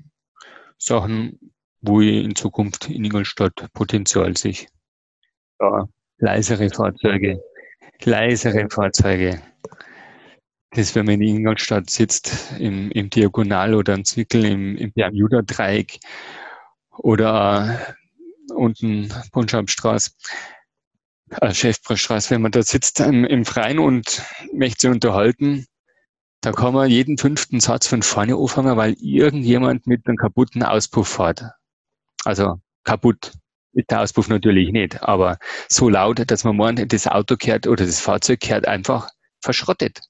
Sachen, 0.77 1.39
wo 1.81 2.01
ich 2.01 2.23
in 2.23 2.35
Zukunft 2.35 2.89
in 2.89 3.03
Ingolstadt 3.03 3.67
Potenzial 3.73 4.37
sehe. 4.37 4.67
Ja, 5.59 5.87
leisere 6.19 6.69
Fahrzeuge, 6.69 7.41
leisere 8.03 8.69
Fahrzeuge. 8.69 9.41
Das, 10.71 10.95
wenn 10.95 11.05
man 11.05 11.21
in 11.21 11.37
Ingolstadt 11.37 11.89
sitzt, 11.89 12.53
im, 12.59 12.89
im 12.91 13.09
Diagonal 13.09 13.75
oder 13.75 13.93
im 13.93 14.05
Zwickel, 14.05 14.45
im, 14.45 14.75
im 14.77 14.91
Bermuda-Dreieck 14.93 15.99
oder 16.97 17.95
unten 18.53 19.09
Punschabstraße, 19.31 20.11
äh, 21.41 21.53
Chefstraße, 21.53 22.31
wenn 22.31 22.41
man 22.41 22.51
da 22.51 22.61
sitzt 22.61 22.99
im, 22.99 23.25
im 23.25 23.45
Freien 23.45 23.79
und 23.79 24.21
möchte 24.53 24.81
sich 24.81 24.89
unterhalten, 24.89 25.65
da 26.41 26.51
kann 26.51 26.73
man 26.73 26.89
jeden 26.89 27.17
fünften 27.17 27.59
Satz 27.61 27.87
von 27.87 28.01
vorne 28.03 28.35
anfangen, 28.35 28.75
weil 28.75 28.95
irgendjemand 28.99 29.87
mit 29.87 30.05
einem 30.05 30.17
kaputten 30.17 30.61
Auspuff 30.61 31.07
fährt. 31.07 31.43
Also 32.25 32.59
kaputt 32.83 33.31
ist 33.71 33.89
der 33.89 34.01
Auspuff 34.01 34.27
natürlich 34.27 34.71
nicht, 34.71 35.01
aber 35.01 35.37
so 35.69 35.89
laut, 35.89 36.29
dass 36.29 36.43
man 36.43 36.57
meint, 36.57 36.91
das 36.93 37.07
Auto 37.07 37.37
kehrt 37.37 37.65
oder 37.65 37.85
das 37.85 38.01
Fahrzeug 38.01 38.41
kehrt 38.41 38.67
einfach 38.67 39.09
verschrottet. 39.41 40.01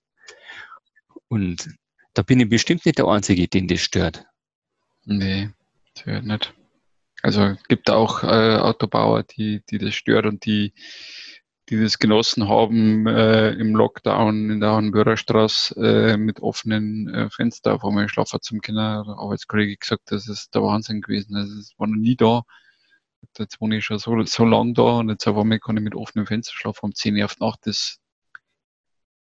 Und 1.27 1.69
da 2.13 2.23
bin 2.23 2.39
ich 2.39 2.49
bestimmt 2.49 2.85
nicht 2.85 2.97
der 2.97 3.07
Einzige, 3.07 3.47
den 3.47 3.67
das 3.67 3.81
stört. 3.81 4.25
Nee, 5.05 5.49
stört 5.97 6.25
nicht. 6.25 6.53
Also 7.23 7.55
gibt 7.69 7.89
auch 7.89 8.23
äh, 8.23 8.57
Autobauer, 8.57 9.23
die, 9.23 9.63
die 9.69 9.77
das 9.77 9.95
stört 9.95 10.25
und 10.25 10.45
die, 10.45 10.73
die 11.69 11.81
das 11.81 11.97
genossen 11.97 12.49
haben 12.49 13.07
äh, 13.07 13.51
im 13.51 13.75
Lockdown 13.75 14.49
in 14.49 14.59
der 14.59 14.71
Hanbürgerstraße 14.71 15.75
äh, 16.13 16.17
mit 16.17 16.41
offenen 16.41 17.07
äh, 17.13 17.29
Fenster 17.29 17.75
auf 17.75 17.85
einmal 17.85 18.09
schlafen 18.09 18.41
zum 18.41 18.59
Kinder. 18.59 19.05
Der 19.07 19.15
Arbeitskollege 19.15 19.77
gesagt, 19.77 20.11
das 20.11 20.27
ist 20.27 20.53
der 20.53 20.63
Wahnsinn 20.63 21.01
gewesen. 21.01 21.37
Also 21.37 21.57
es 21.59 21.73
war 21.77 21.87
noch 21.87 21.95
nie 21.95 22.17
da. 22.17 22.43
Jetzt 23.39 23.61
wohne 23.61 23.77
ich 23.77 23.85
schon 23.85 23.99
so, 23.99 24.21
so 24.23 24.43
lang 24.43 24.73
da 24.73 24.99
und 24.99 25.09
jetzt 25.09 25.25
auf 25.25 25.37
einmal 25.37 25.59
kann 25.59 25.77
ich 25.77 25.83
mit 25.83 25.95
offenen 25.95 26.27
Fenstern 26.27 26.57
schlafen. 26.57 26.87
Um 26.87 26.93
10 26.93 27.15
Uhr 27.17 27.25
auf 27.25 27.39
Nacht 27.39 27.65
ist 27.67 28.01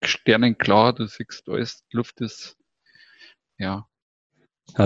sternenklar, 0.02 0.95
du 0.95 1.07
siehst 1.07 1.47
alles, 1.50 1.85
die 1.92 1.97
Luft 1.99 2.23
ist, 2.23 2.57
ja, 3.59 3.87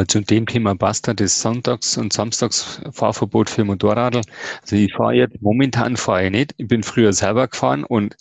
zu 0.07 0.21
dem 0.21 0.47
Thema 0.47 0.75
Basta 0.75 1.15
das 1.15 1.41
Sonntags- 1.41 1.97
und 1.97 2.13
Samstagsfahrverbot 2.13 3.51
für 3.51 3.65
Motorradl. 3.65 4.23
Also 4.63 4.77
ich 4.77 4.93
fahre 4.95 5.15
jetzt, 5.15 5.41
momentan 5.43 5.97
fahre 5.97 6.27
ich 6.27 6.31
nicht. 6.31 6.55
Ich 6.57 6.69
bin 6.69 6.83
früher 6.83 7.13
selber 7.13 7.49
gefahren 7.49 7.85
und 7.85 8.17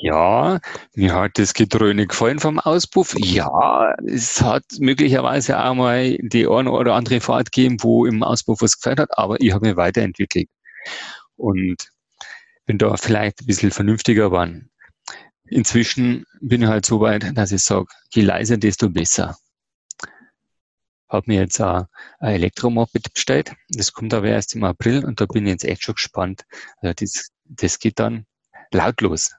ja, 0.00 0.58
mir 0.94 1.14
hat 1.14 1.38
das 1.38 1.54
Gedröhne 1.54 2.06
gefallen 2.06 2.40
vom 2.40 2.58
Auspuff. 2.58 3.14
Ja, 3.18 3.94
es 4.04 4.42
hat 4.42 4.64
möglicherweise 4.78 5.62
auch 5.62 5.74
mal 5.74 6.16
die 6.18 6.48
eine 6.48 6.70
oder 6.70 6.94
andere 6.94 7.20
Fahrt 7.20 7.52
gegeben, 7.52 7.76
wo 7.80 8.06
im 8.06 8.22
Auspuff 8.22 8.62
was 8.62 8.78
gefällt 8.78 8.98
hat, 8.98 9.16
aber 9.16 9.40
ich 9.40 9.52
habe 9.52 9.68
mich 9.68 9.76
weiterentwickelt 9.76 10.48
und 11.36 11.76
bin 12.66 12.78
da 12.78 12.96
vielleicht 12.96 13.42
ein 13.42 13.46
bisschen 13.46 13.70
vernünftiger 13.70 14.30
geworden. 14.30 14.70
Inzwischen 15.44 16.24
bin 16.40 16.62
ich 16.62 16.68
halt 16.68 16.86
so 16.86 17.00
weit, 17.00 17.36
dass 17.36 17.52
ich 17.52 17.62
sage, 17.62 17.86
je 18.12 18.22
leiser, 18.22 18.56
desto 18.56 18.88
besser. 18.88 19.36
Habe 21.12 21.30
mir 21.30 21.40
jetzt 21.40 21.60
ein, 21.60 21.86
ein 22.18 22.34
Elektromoped 22.34 23.12
bestellt. 23.14 23.52
Das 23.68 23.92
kommt 23.92 24.14
aber 24.14 24.28
erst 24.28 24.54
im 24.54 24.64
April 24.64 25.04
und 25.04 25.20
da 25.20 25.26
bin 25.26 25.46
ich 25.46 25.52
jetzt 25.52 25.64
echt 25.64 25.82
schon 25.84 25.94
gespannt. 25.94 26.44
Also 26.78 26.94
das, 26.98 27.30
das 27.44 27.78
geht 27.78 27.98
dann 27.98 28.26
lautlos. 28.72 29.32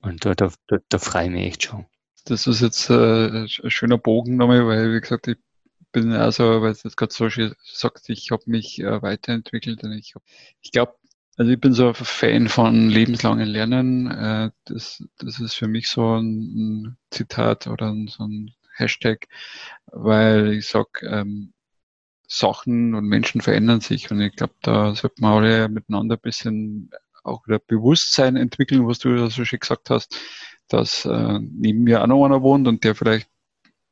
Und 0.00 0.24
da, 0.24 0.34
da, 0.34 0.52
da, 0.66 0.78
da 0.88 0.98
freue 0.98 1.24
ich 1.24 1.30
mich 1.30 1.46
echt 1.46 1.62
schon. 1.64 1.86
Das 2.24 2.46
ist 2.46 2.60
jetzt 2.60 2.90
äh, 2.90 3.44
ein 3.44 3.48
schöner 3.48 3.98
Bogen 3.98 4.36
nochmal, 4.36 4.66
weil, 4.66 4.94
wie 4.94 5.00
gesagt, 5.00 5.28
ich 5.28 5.38
bin 5.92 6.12
also, 6.12 6.62
weil 6.62 6.72
es 6.72 6.82
jetzt 6.82 6.96
gerade 6.96 7.12
so 7.12 7.28
sagt, 7.64 8.08
ich 8.08 8.30
habe 8.30 8.42
mich 8.46 8.78
äh, 8.80 9.02
weiterentwickelt 9.02 9.82
und 9.84 9.92
ich, 9.92 10.14
ich 10.60 10.72
glaube, 10.72 10.94
also 11.36 11.52
ich 11.52 11.60
bin 11.60 11.72
so 11.72 11.88
ein 11.88 11.94
Fan 11.94 12.48
von 12.48 12.90
lebenslangen 12.90 13.48
Lernen. 13.48 14.10
Äh, 14.10 14.50
das, 14.64 15.04
das 15.18 15.38
ist 15.40 15.54
für 15.54 15.68
mich 15.68 15.88
so 15.88 16.16
ein, 16.16 16.82
ein 16.82 16.98
Zitat 17.10 17.66
oder 17.68 17.90
ein, 17.92 18.08
so 18.08 18.24
ein 18.24 18.54
Hashtag, 18.78 19.28
weil 19.86 20.54
ich 20.54 20.66
sag, 20.68 21.02
ähm, 21.02 21.52
Sachen 22.28 22.94
und 22.94 23.06
Menschen 23.06 23.40
verändern 23.40 23.80
sich 23.80 24.10
und 24.10 24.20
ich 24.20 24.36
glaube, 24.36 24.54
da 24.60 24.94
sollten 24.94 25.22
wir 25.22 25.28
alle 25.28 25.68
miteinander 25.70 26.16
ein 26.16 26.20
bisschen 26.20 26.90
auch 27.24 27.46
wieder 27.46 27.58
Bewusstsein 27.58 28.36
entwickeln, 28.36 28.86
was 28.86 28.98
du 28.98 29.08
ja 29.10 29.30
so 29.30 29.44
schön 29.44 29.60
gesagt 29.60 29.90
hast, 29.90 30.14
dass 30.68 31.06
äh, 31.06 31.38
neben 31.40 31.84
mir 31.84 32.02
auch 32.02 32.06
noch 32.06 32.24
einer 32.24 32.42
wohnt 32.42 32.68
und 32.68 32.84
der 32.84 32.94
vielleicht 32.94 33.28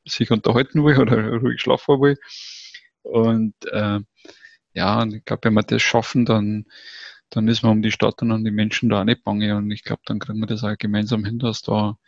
sich 0.05 0.31
unterhalten 0.31 0.85
will 0.85 0.99
oder 1.01 1.37
ruhig 1.37 1.61
schlafen 1.61 2.01
will. 2.01 2.19
Und 3.03 3.55
äh, 3.73 4.01
ja, 4.75 5.03
und 5.03 5.15
ich 5.15 5.25
glaube, 5.25 5.45
wenn 5.45 5.55
wir 5.55 5.63
das 5.63 5.83
schaffen, 5.83 6.27
dann, 6.27 6.67
dann 7.31 7.49
ist 7.49 7.63
man 7.63 7.73
um 7.73 7.83
die 7.83 7.93
Stadt 7.93 8.21
und 8.23 8.33
um 8.33 8.45
die 8.45 8.51
Menschen 8.51 8.91
da 8.91 9.01
auch 9.01 9.05
nicht 9.05 9.25
bange. 9.25 9.57
Und 9.57 9.71
ich 9.71 9.83
glaube, 9.83 10.03
dann 10.05 10.19
kriegen 10.19 10.41
wir 10.41 10.47
das 10.47 10.65
auch 10.65 10.77
gemeinsam 10.77 11.25
hin, 11.25 11.39
dass 11.39 11.63
da 11.63 11.99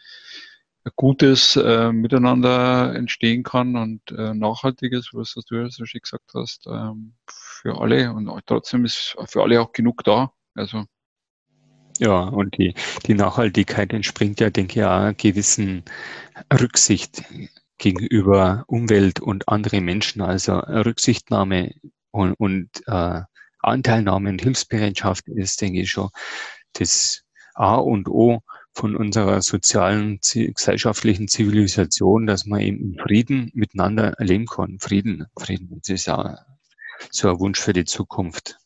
gutes 0.96 1.56
äh, 1.56 1.92
Miteinander 1.92 2.94
entstehen 2.94 3.42
kann 3.42 3.76
und 3.76 4.10
äh, 4.10 4.34
nachhaltiges, 4.34 5.10
was 5.12 5.34
du 5.34 5.56
ja 5.56 5.70
so 5.70 5.84
schön 5.84 6.00
gesagt 6.00 6.30
hast, 6.34 6.66
ähm, 6.66 7.14
für 7.26 7.80
alle. 7.80 8.12
Und 8.12 8.30
trotzdem 8.46 8.84
ist 8.84 9.16
für 9.26 9.42
alle 9.42 9.60
auch 9.60 9.72
genug 9.72 10.04
da. 10.04 10.32
Also 10.54 10.84
ja, 11.98 12.20
und 12.20 12.56
die, 12.58 12.74
die 13.06 13.14
Nachhaltigkeit 13.14 13.92
entspringt 13.92 14.38
ja, 14.38 14.50
denke 14.50 14.80
ich, 14.80 14.86
auch 14.86 15.12
gewissen 15.16 15.82
Rücksicht 16.52 17.24
gegenüber 17.78 18.64
Umwelt 18.68 19.20
und 19.20 19.48
andere 19.48 19.80
Menschen, 19.80 20.22
also 20.22 20.58
Rücksichtnahme 20.58 21.74
und, 22.12 22.34
und 22.34 22.70
äh, 22.86 23.22
Anteilnahme 23.60 24.30
und 24.30 24.40
Hilfsbereitschaft 24.40 25.28
ist, 25.28 25.60
denke 25.60 25.80
ich, 25.80 25.90
schon 25.90 26.10
das 26.74 27.24
A 27.54 27.74
und 27.74 28.08
O 28.08 28.42
von 28.74 28.94
unserer 28.96 29.42
sozialen, 29.42 30.20
gesellschaftlichen 30.20 31.28
Zivilisation, 31.28 32.26
dass 32.26 32.46
man 32.46 32.60
eben 32.60 32.92
in 32.92 32.98
Frieden 32.98 33.50
miteinander 33.54 34.14
leben 34.18 34.46
kann. 34.46 34.78
Frieden, 34.78 35.26
Frieden, 35.38 35.80
das 35.80 35.88
ist 35.88 36.08
auch 36.08 36.36
so 37.10 37.30
ein 37.30 37.40
Wunsch 37.40 37.60
für 37.60 37.72
die 37.72 37.84
Zukunft. 37.84 38.58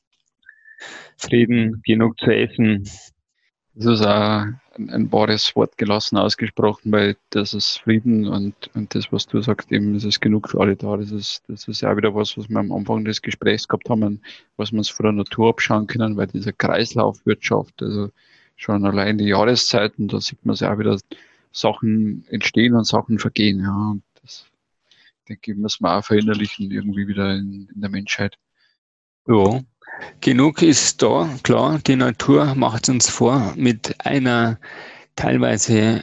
Frieden, 1.16 1.82
genug 1.84 2.18
zu 2.18 2.30
essen, 2.30 2.84
das 3.74 4.00
ist 4.00 4.06
auch 4.06 4.44
ein, 4.76 4.90
ein 4.90 5.12
wahres 5.12 5.56
Wort 5.56 5.78
gelassen 5.78 6.18
ausgesprochen, 6.18 6.92
weil 6.92 7.16
das 7.30 7.54
ist 7.54 7.78
Frieden 7.78 8.28
und, 8.28 8.54
und 8.74 8.94
das, 8.94 9.10
was 9.12 9.26
du 9.26 9.40
sagst, 9.40 9.72
eben, 9.72 9.94
es 9.94 10.04
ist 10.04 10.20
genug 10.20 10.50
für 10.50 10.60
alle 10.60 10.76
da. 10.76 10.96
Das 10.96 11.10
ist, 11.10 11.42
das 11.48 11.68
ist 11.68 11.82
auch 11.84 11.96
wieder 11.96 12.14
was, 12.14 12.36
was 12.36 12.50
wir 12.50 12.58
am 12.58 12.72
Anfang 12.72 13.04
des 13.04 13.22
Gesprächs 13.22 13.68
gehabt 13.68 13.88
haben, 13.88 14.20
was 14.56 14.72
wir 14.72 14.78
uns 14.78 14.90
von 14.90 15.04
der 15.04 15.12
Natur 15.12 15.48
abschauen 15.48 15.86
können, 15.86 16.16
weil 16.16 16.26
diese 16.26 16.52
Kreislaufwirtschaft, 16.52 17.82
also 17.82 18.10
schon 18.62 18.84
allein 18.84 19.18
die 19.18 19.26
Jahreszeiten, 19.26 20.08
da 20.08 20.20
sieht 20.20 20.44
man 20.44 20.54
es 20.54 20.62
auch 20.62 20.78
wieder, 20.78 20.98
Sachen 21.52 22.24
entstehen 22.28 22.74
und 22.74 22.84
Sachen 22.84 23.18
vergehen. 23.18 23.60
Ja, 23.60 23.90
und 23.90 24.02
das, 24.22 24.46
denke 25.28 25.52
ich, 25.52 25.58
müssen 25.58 25.84
wir 25.84 25.98
auch 25.98 26.04
verinnerlichen, 26.04 26.70
irgendwie 26.70 27.06
wieder 27.06 27.34
in, 27.34 27.68
in 27.74 27.80
der 27.80 27.90
Menschheit. 27.90 28.38
Ja, 29.26 29.60
Genug 30.20 30.62
ist 30.62 31.02
da, 31.02 31.28
klar, 31.42 31.78
die 31.86 31.96
Natur 31.96 32.54
macht 32.54 32.88
uns 32.88 33.08
vor 33.08 33.52
mit 33.56 33.94
einer 34.04 34.58
teilweise 35.16 36.02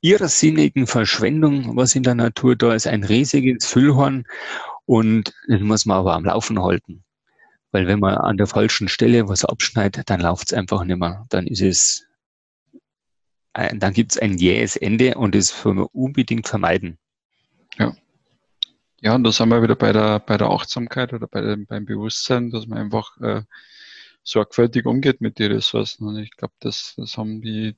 irrsinnigen 0.00 0.86
Verschwendung, 0.86 1.76
was 1.76 1.94
in 1.94 2.02
der 2.02 2.14
Natur 2.14 2.56
da 2.56 2.74
ist, 2.74 2.86
ein 2.86 3.04
riesiges 3.04 3.66
Füllhorn 3.66 4.24
und 4.86 5.32
das 5.46 5.60
muss 5.60 5.86
man 5.86 5.98
aber 5.98 6.14
am 6.14 6.24
Laufen 6.24 6.60
halten. 6.62 7.04
Weil 7.72 7.86
wenn 7.86 8.00
man 8.00 8.14
an 8.16 8.36
der 8.36 8.46
falschen 8.46 8.88
Stelle 8.88 9.28
was 9.28 9.44
abschneidet, 9.44 10.10
dann 10.10 10.20
läuft 10.20 10.52
es 10.52 10.52
einfach 10.52 10.84
nicht 10.84 10.98
mehr. 10.98 11.24
Dann 11.30 11.46
ist 11.46 11.62
es, 11.62 12.06
dann 13.54 13.92
gibt 13.92 14.12
es 14.12 14.18
ein 14.18 14.38
jähes 14.38 14.76
Ende 14.76 15.14
und 15.16 15.34
das 15.34 15.48
soll 15.48 15.74
man 15.74 15.86
unbedingt 15.92 16.46
vermeiden. 16.46 16.98
Ja. 17.78 17.96
Ja, 19.00 19.16
und 19.16 19.24
da 19.24 19.32
sind 19.32 19.48
wir 19.48 19.62
wieder 19.62 19.74
bei 19.74 19.92
der, 19.92 20.20
bei 20.20 20.36
der 20.36 20.48
Achtsamkeit 20.48 21.12
oder 21.12 21.26
bei 21.26 21.40
dem, 21.40 21.66
beim 21.66 21.84
Bewusstsein, 21.86 22.50
dass 22.50 22.68
man 22.68 22.78
einfach 22.78 23.16
äh, 23.20 23.42
sorgfältig 24.22 24.86
umgeht 24.86 25.20
mit 25.20 25.40
den 25.40 25.50
Ressourcen. 25.50 26.06
Und 26.06 26.18
ich 26.18 26.30
glaube, 26.36 26.54
das, 26.60 26.94
das 26.96 27.16
haben 27.16 27.42
die 27.42 27.74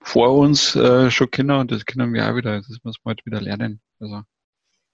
vor 0.00 0.36
uns 0.36 0.76
äh, 0.76 1.10
schon 1.10 1.30
Kinder 1.30 1.58
und 1.58 1.72
das 1.72 1.84
können 1.84 2.12
wir 2.12 2.30
auch 2.30 2.36
wieder. 2.36 2.58
Das 2.58 2.78
muss 2.84 2.98
man 3.02 3.16
halt 3.16 3.26
wieder 3.26 3.40
lernen. 3.40 3.80
Also 3.98 4.22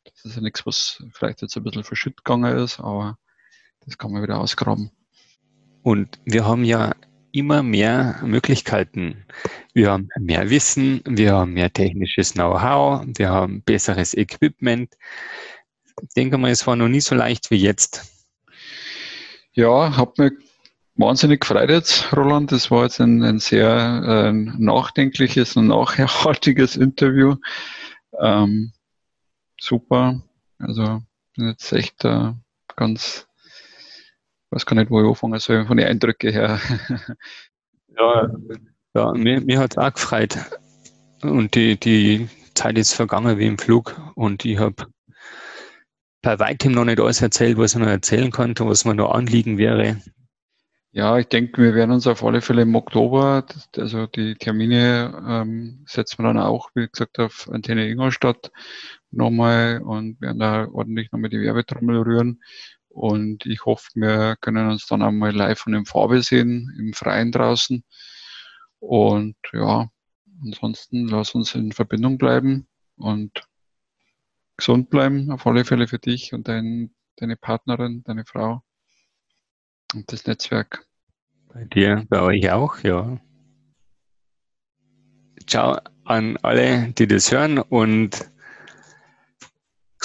das 0.04 0.24
ist 0.24 0.36
ja 0.36 0.42
nichts, 0.42 0.64
was 0.64 1.04
vielleicht 1.12 1.42
jetzt 1.42 1.56
ein 1.56 1.64
bisschen 1.64 1.84
verschütt 1.84 2.24
gegangen 2.24 2.56
ist, 2.56 2.80
aber 2.80 3.18
das 3.86 3.98
kann 3.98 4.12
man 4.12 4.22
wieder 4.22 4.38
ausgraben. 4.38 4.90
Und 5.82 6.18
wir 6.24 6.44
haben 6.44 6.64
ja 6.64 6.94
immer 7.32 7.62
mehr 7.62 8.20
Möglichkeiten. 8.24 9.24
Wir 9.74 9.92
haben 9.92 10.08
mehr 10.18 10.50
Wissen, 10.50 11.02
wir 11.06 11.34
haben 11.34 11.52
mehr 11.52 11.72
technisches 11.72 12.32
Know-how, 12.32 13.06
wir 13.16 13.28
haben 13.28 13.62
besseres 13.62 14.14
Equipment. 14.14 14.94
Ich 16.02 16.14
denke 16.14 16.38
mal, 16.38 16.50
es 16.50 16.66
war 16.66 16.76
noch 16.76 16.88
nie 16.88 17.00
so 17.00 17.14
leicht 17.14 17.50
wie 17.50 17.56
jetzt. 17.56 18.12
Ja, 19.52 19.96
hat 19.96 20.18
mich 20.18 20.32
wahnsinnig 20.96 21.40
gefreut 21.40 21.70
jetzt, 21.70 22.12
Roland. 22.14 22.52
Das 22.52 22.70
war 22.70 22.84
jetzt 22.84 23.00
ein, 23.00 23.22
ein 23.22 23.38
sehr 23.38 24.02
äh, 24.06 24.32
nachdenkliches 24.32 25.56
und 25.56 25.68
nachhaltiges 25.68 26.76
Interview. 26.76 27.36
Ähm, 28.20 28.72
super. 29.60 30.22
Also 30.58 31.02
bin 31.36 31.48
jetzt 31.48 31.72
echt 31.72 32.04
äh, 32.04 32.32
ganz 32.76 33.25
weiß 34.50 34.66
gar 34.66 34.76
nicht, 34.76 34.90
wo 34.90 35.00
ich 35.00 35.08
anfangen 35.08 35.38
soll, 35.38 35.66
von 35.66 35.76
den 35.76 35.86
Eindrücken 35.86 36.32
her. 36.32 36.60
ja, 37.98 38.30
ja 38.94 39.12
mir, 39.12 39.40
mir 39.40 39.58
hat 39.58 39.72
es 39.72 39.78
auch 39.78 39.92
gefreut. 39.92 40.38
Und 41.22 41.54
die, 41.54 41.78
die 41.78 42.28
Zeit 42.54 42.78
ist 42.78 42.94
vergangen 42.94 43.38
wie 43.38 43.46
im 43.46 43.58
Flug 43.58 43.94
und 44.14 44.44
ich 44.44 44.58
habe 44.58 44.86
bei 46.22 46.38
weitem 46.38 46.72
noch 46.72 46.84
nicht 46.84 47.00
alles 47.00 47.22
erzählt, 47.22 47.56
was 47.56 47.74
ich 47.74 47.80
noch 47.80 47.86
erzählen 47.86 48.30
konnte, 48.30 48.66
was 48.66 48.84
mir 48.84 48.94
noch 48.94 49.12
anliegen 49.12 49.58
wäre. 49.58 50.00
Ja, 50.90 51.18
ich 51.18 51.28
denke, 51.28 51.62
wir 51.62 51.74
werden 51.74 51.90
uns 51.90 52.06
auf 52.06 52.24
alle 52.24 52.40
Fälle 52.40 52.62
im 52.62 52.74
Oktober, 52.74 53.44
also 53.76 54.06
die 54.06 54.34
Termine 54.34 55.22
ähm, 55.28 55.84
setzen 55.86 56.18
wir 56.18 56.28
dann 56.28 56.38
auch, 56.38 56.70
wie 56.74 56.88
gesagt, 56.88 57.18
auf 57.18 57.48
Antenne 57.52 57.86
Ingolstadt 57.86 58.50
nochmal 59.10 59.82
und 59.82 60.20
werden 60.22 60.38
da 60.38 60.66
ordentlich 60.72 61.12
nochmal 61.12 61.28
die 61.28 61.40
Werbetrommel 61.40 61.98
rühren. 62.00 62.40
Und 62.96 63.44
ich 63.44 63.66
hoffe, 63.66 63.90
wir 63.94 64.36
können 64.40 64.70
uns 64.70 64.86
dann 64.86 65.02
einmal 65.02 65.30
live 65.30 65.66
und 65.66 65.74
in 65.74 65.84
Farbe 65.84 66.22
sehen, 66.22 66.74
im 66.78 66.94
Freien 66.94 67.30
draußen. 67.30 67.84
Und 68.78 69.36
ja, 69.52 69.90
ansonsten 70.42 71.06
lass 71.06 71.34
uns 71.34 71.54
in 71.54 71.72
Verbindung 71.72 72.16
bleiben 72.16 72.66
und 72.96 73.46
gesund 74.56 74.88
bleiben, 74.88 75.30
auf 75.30 75.46
alle 75.46 75.66
Fälle 75.66 75.88
für 75.88 75.98
dich 75.98 76.32
und 76.32 76.48
dein, 76.48 76.94
deine 77.16 77.36
Partnerin, 77.36 78.02
deine 78.02 78.24
Frau 78.24 78.62
und 79.92 80.10
das 80.10 80.26
Netzwerk. 80.26 80.86
Bei 81.52 81.64
dir, 81.64 82.06
bei 82.08 82.22
euch 82.22 82.50
auch, 82.50 82.78
ja. 82.78 83.20
Ciao 85.46 85.78
an 86.06 86.38
alle, 86.38 86.92
die 86.92 87.06
das 87.06 87.30
hören 87.30 87.58
und 87.58 88.26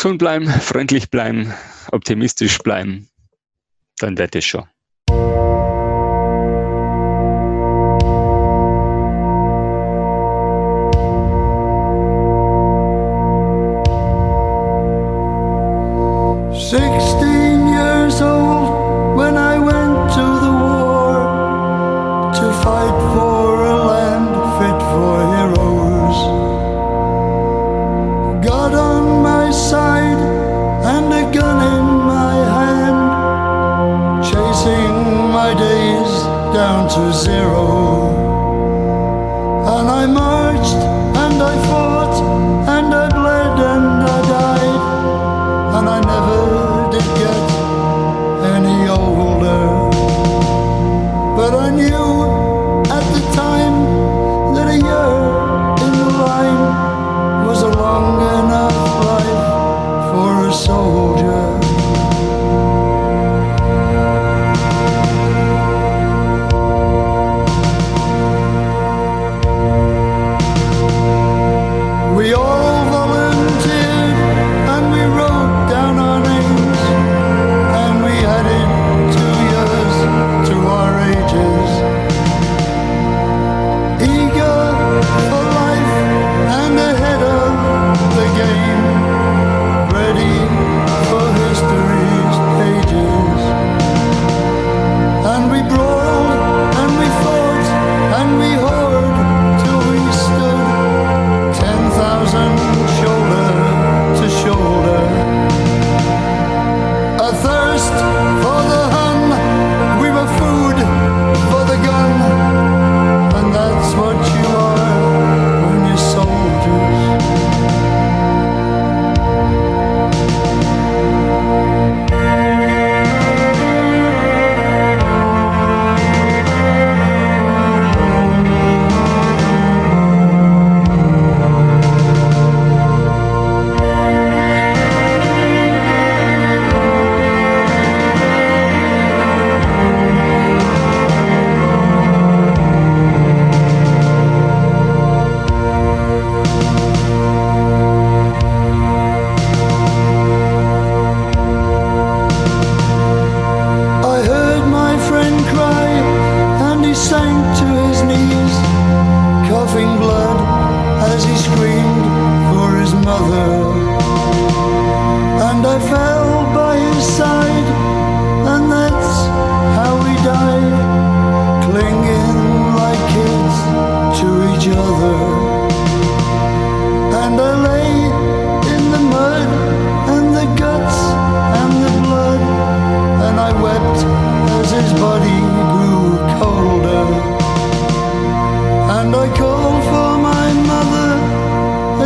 gesund 0.02 0.18
bleiben, 0.18 0.48
freundlich 0.62 1.12
bleiben, 1.12 1.54
optimistisch 1.92 2.58
bleiben, 2.58 3.08
dann 4.00 4.18
wird 4.18 4.36
es 4.36 4.46
schon. 4.46 4.64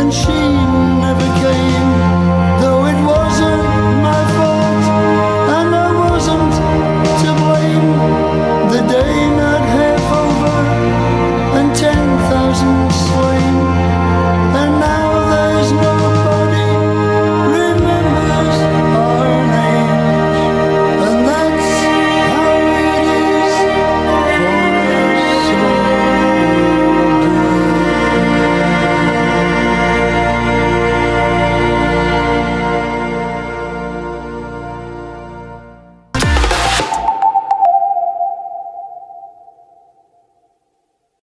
And 0.06 0.14
she 0.14 0.65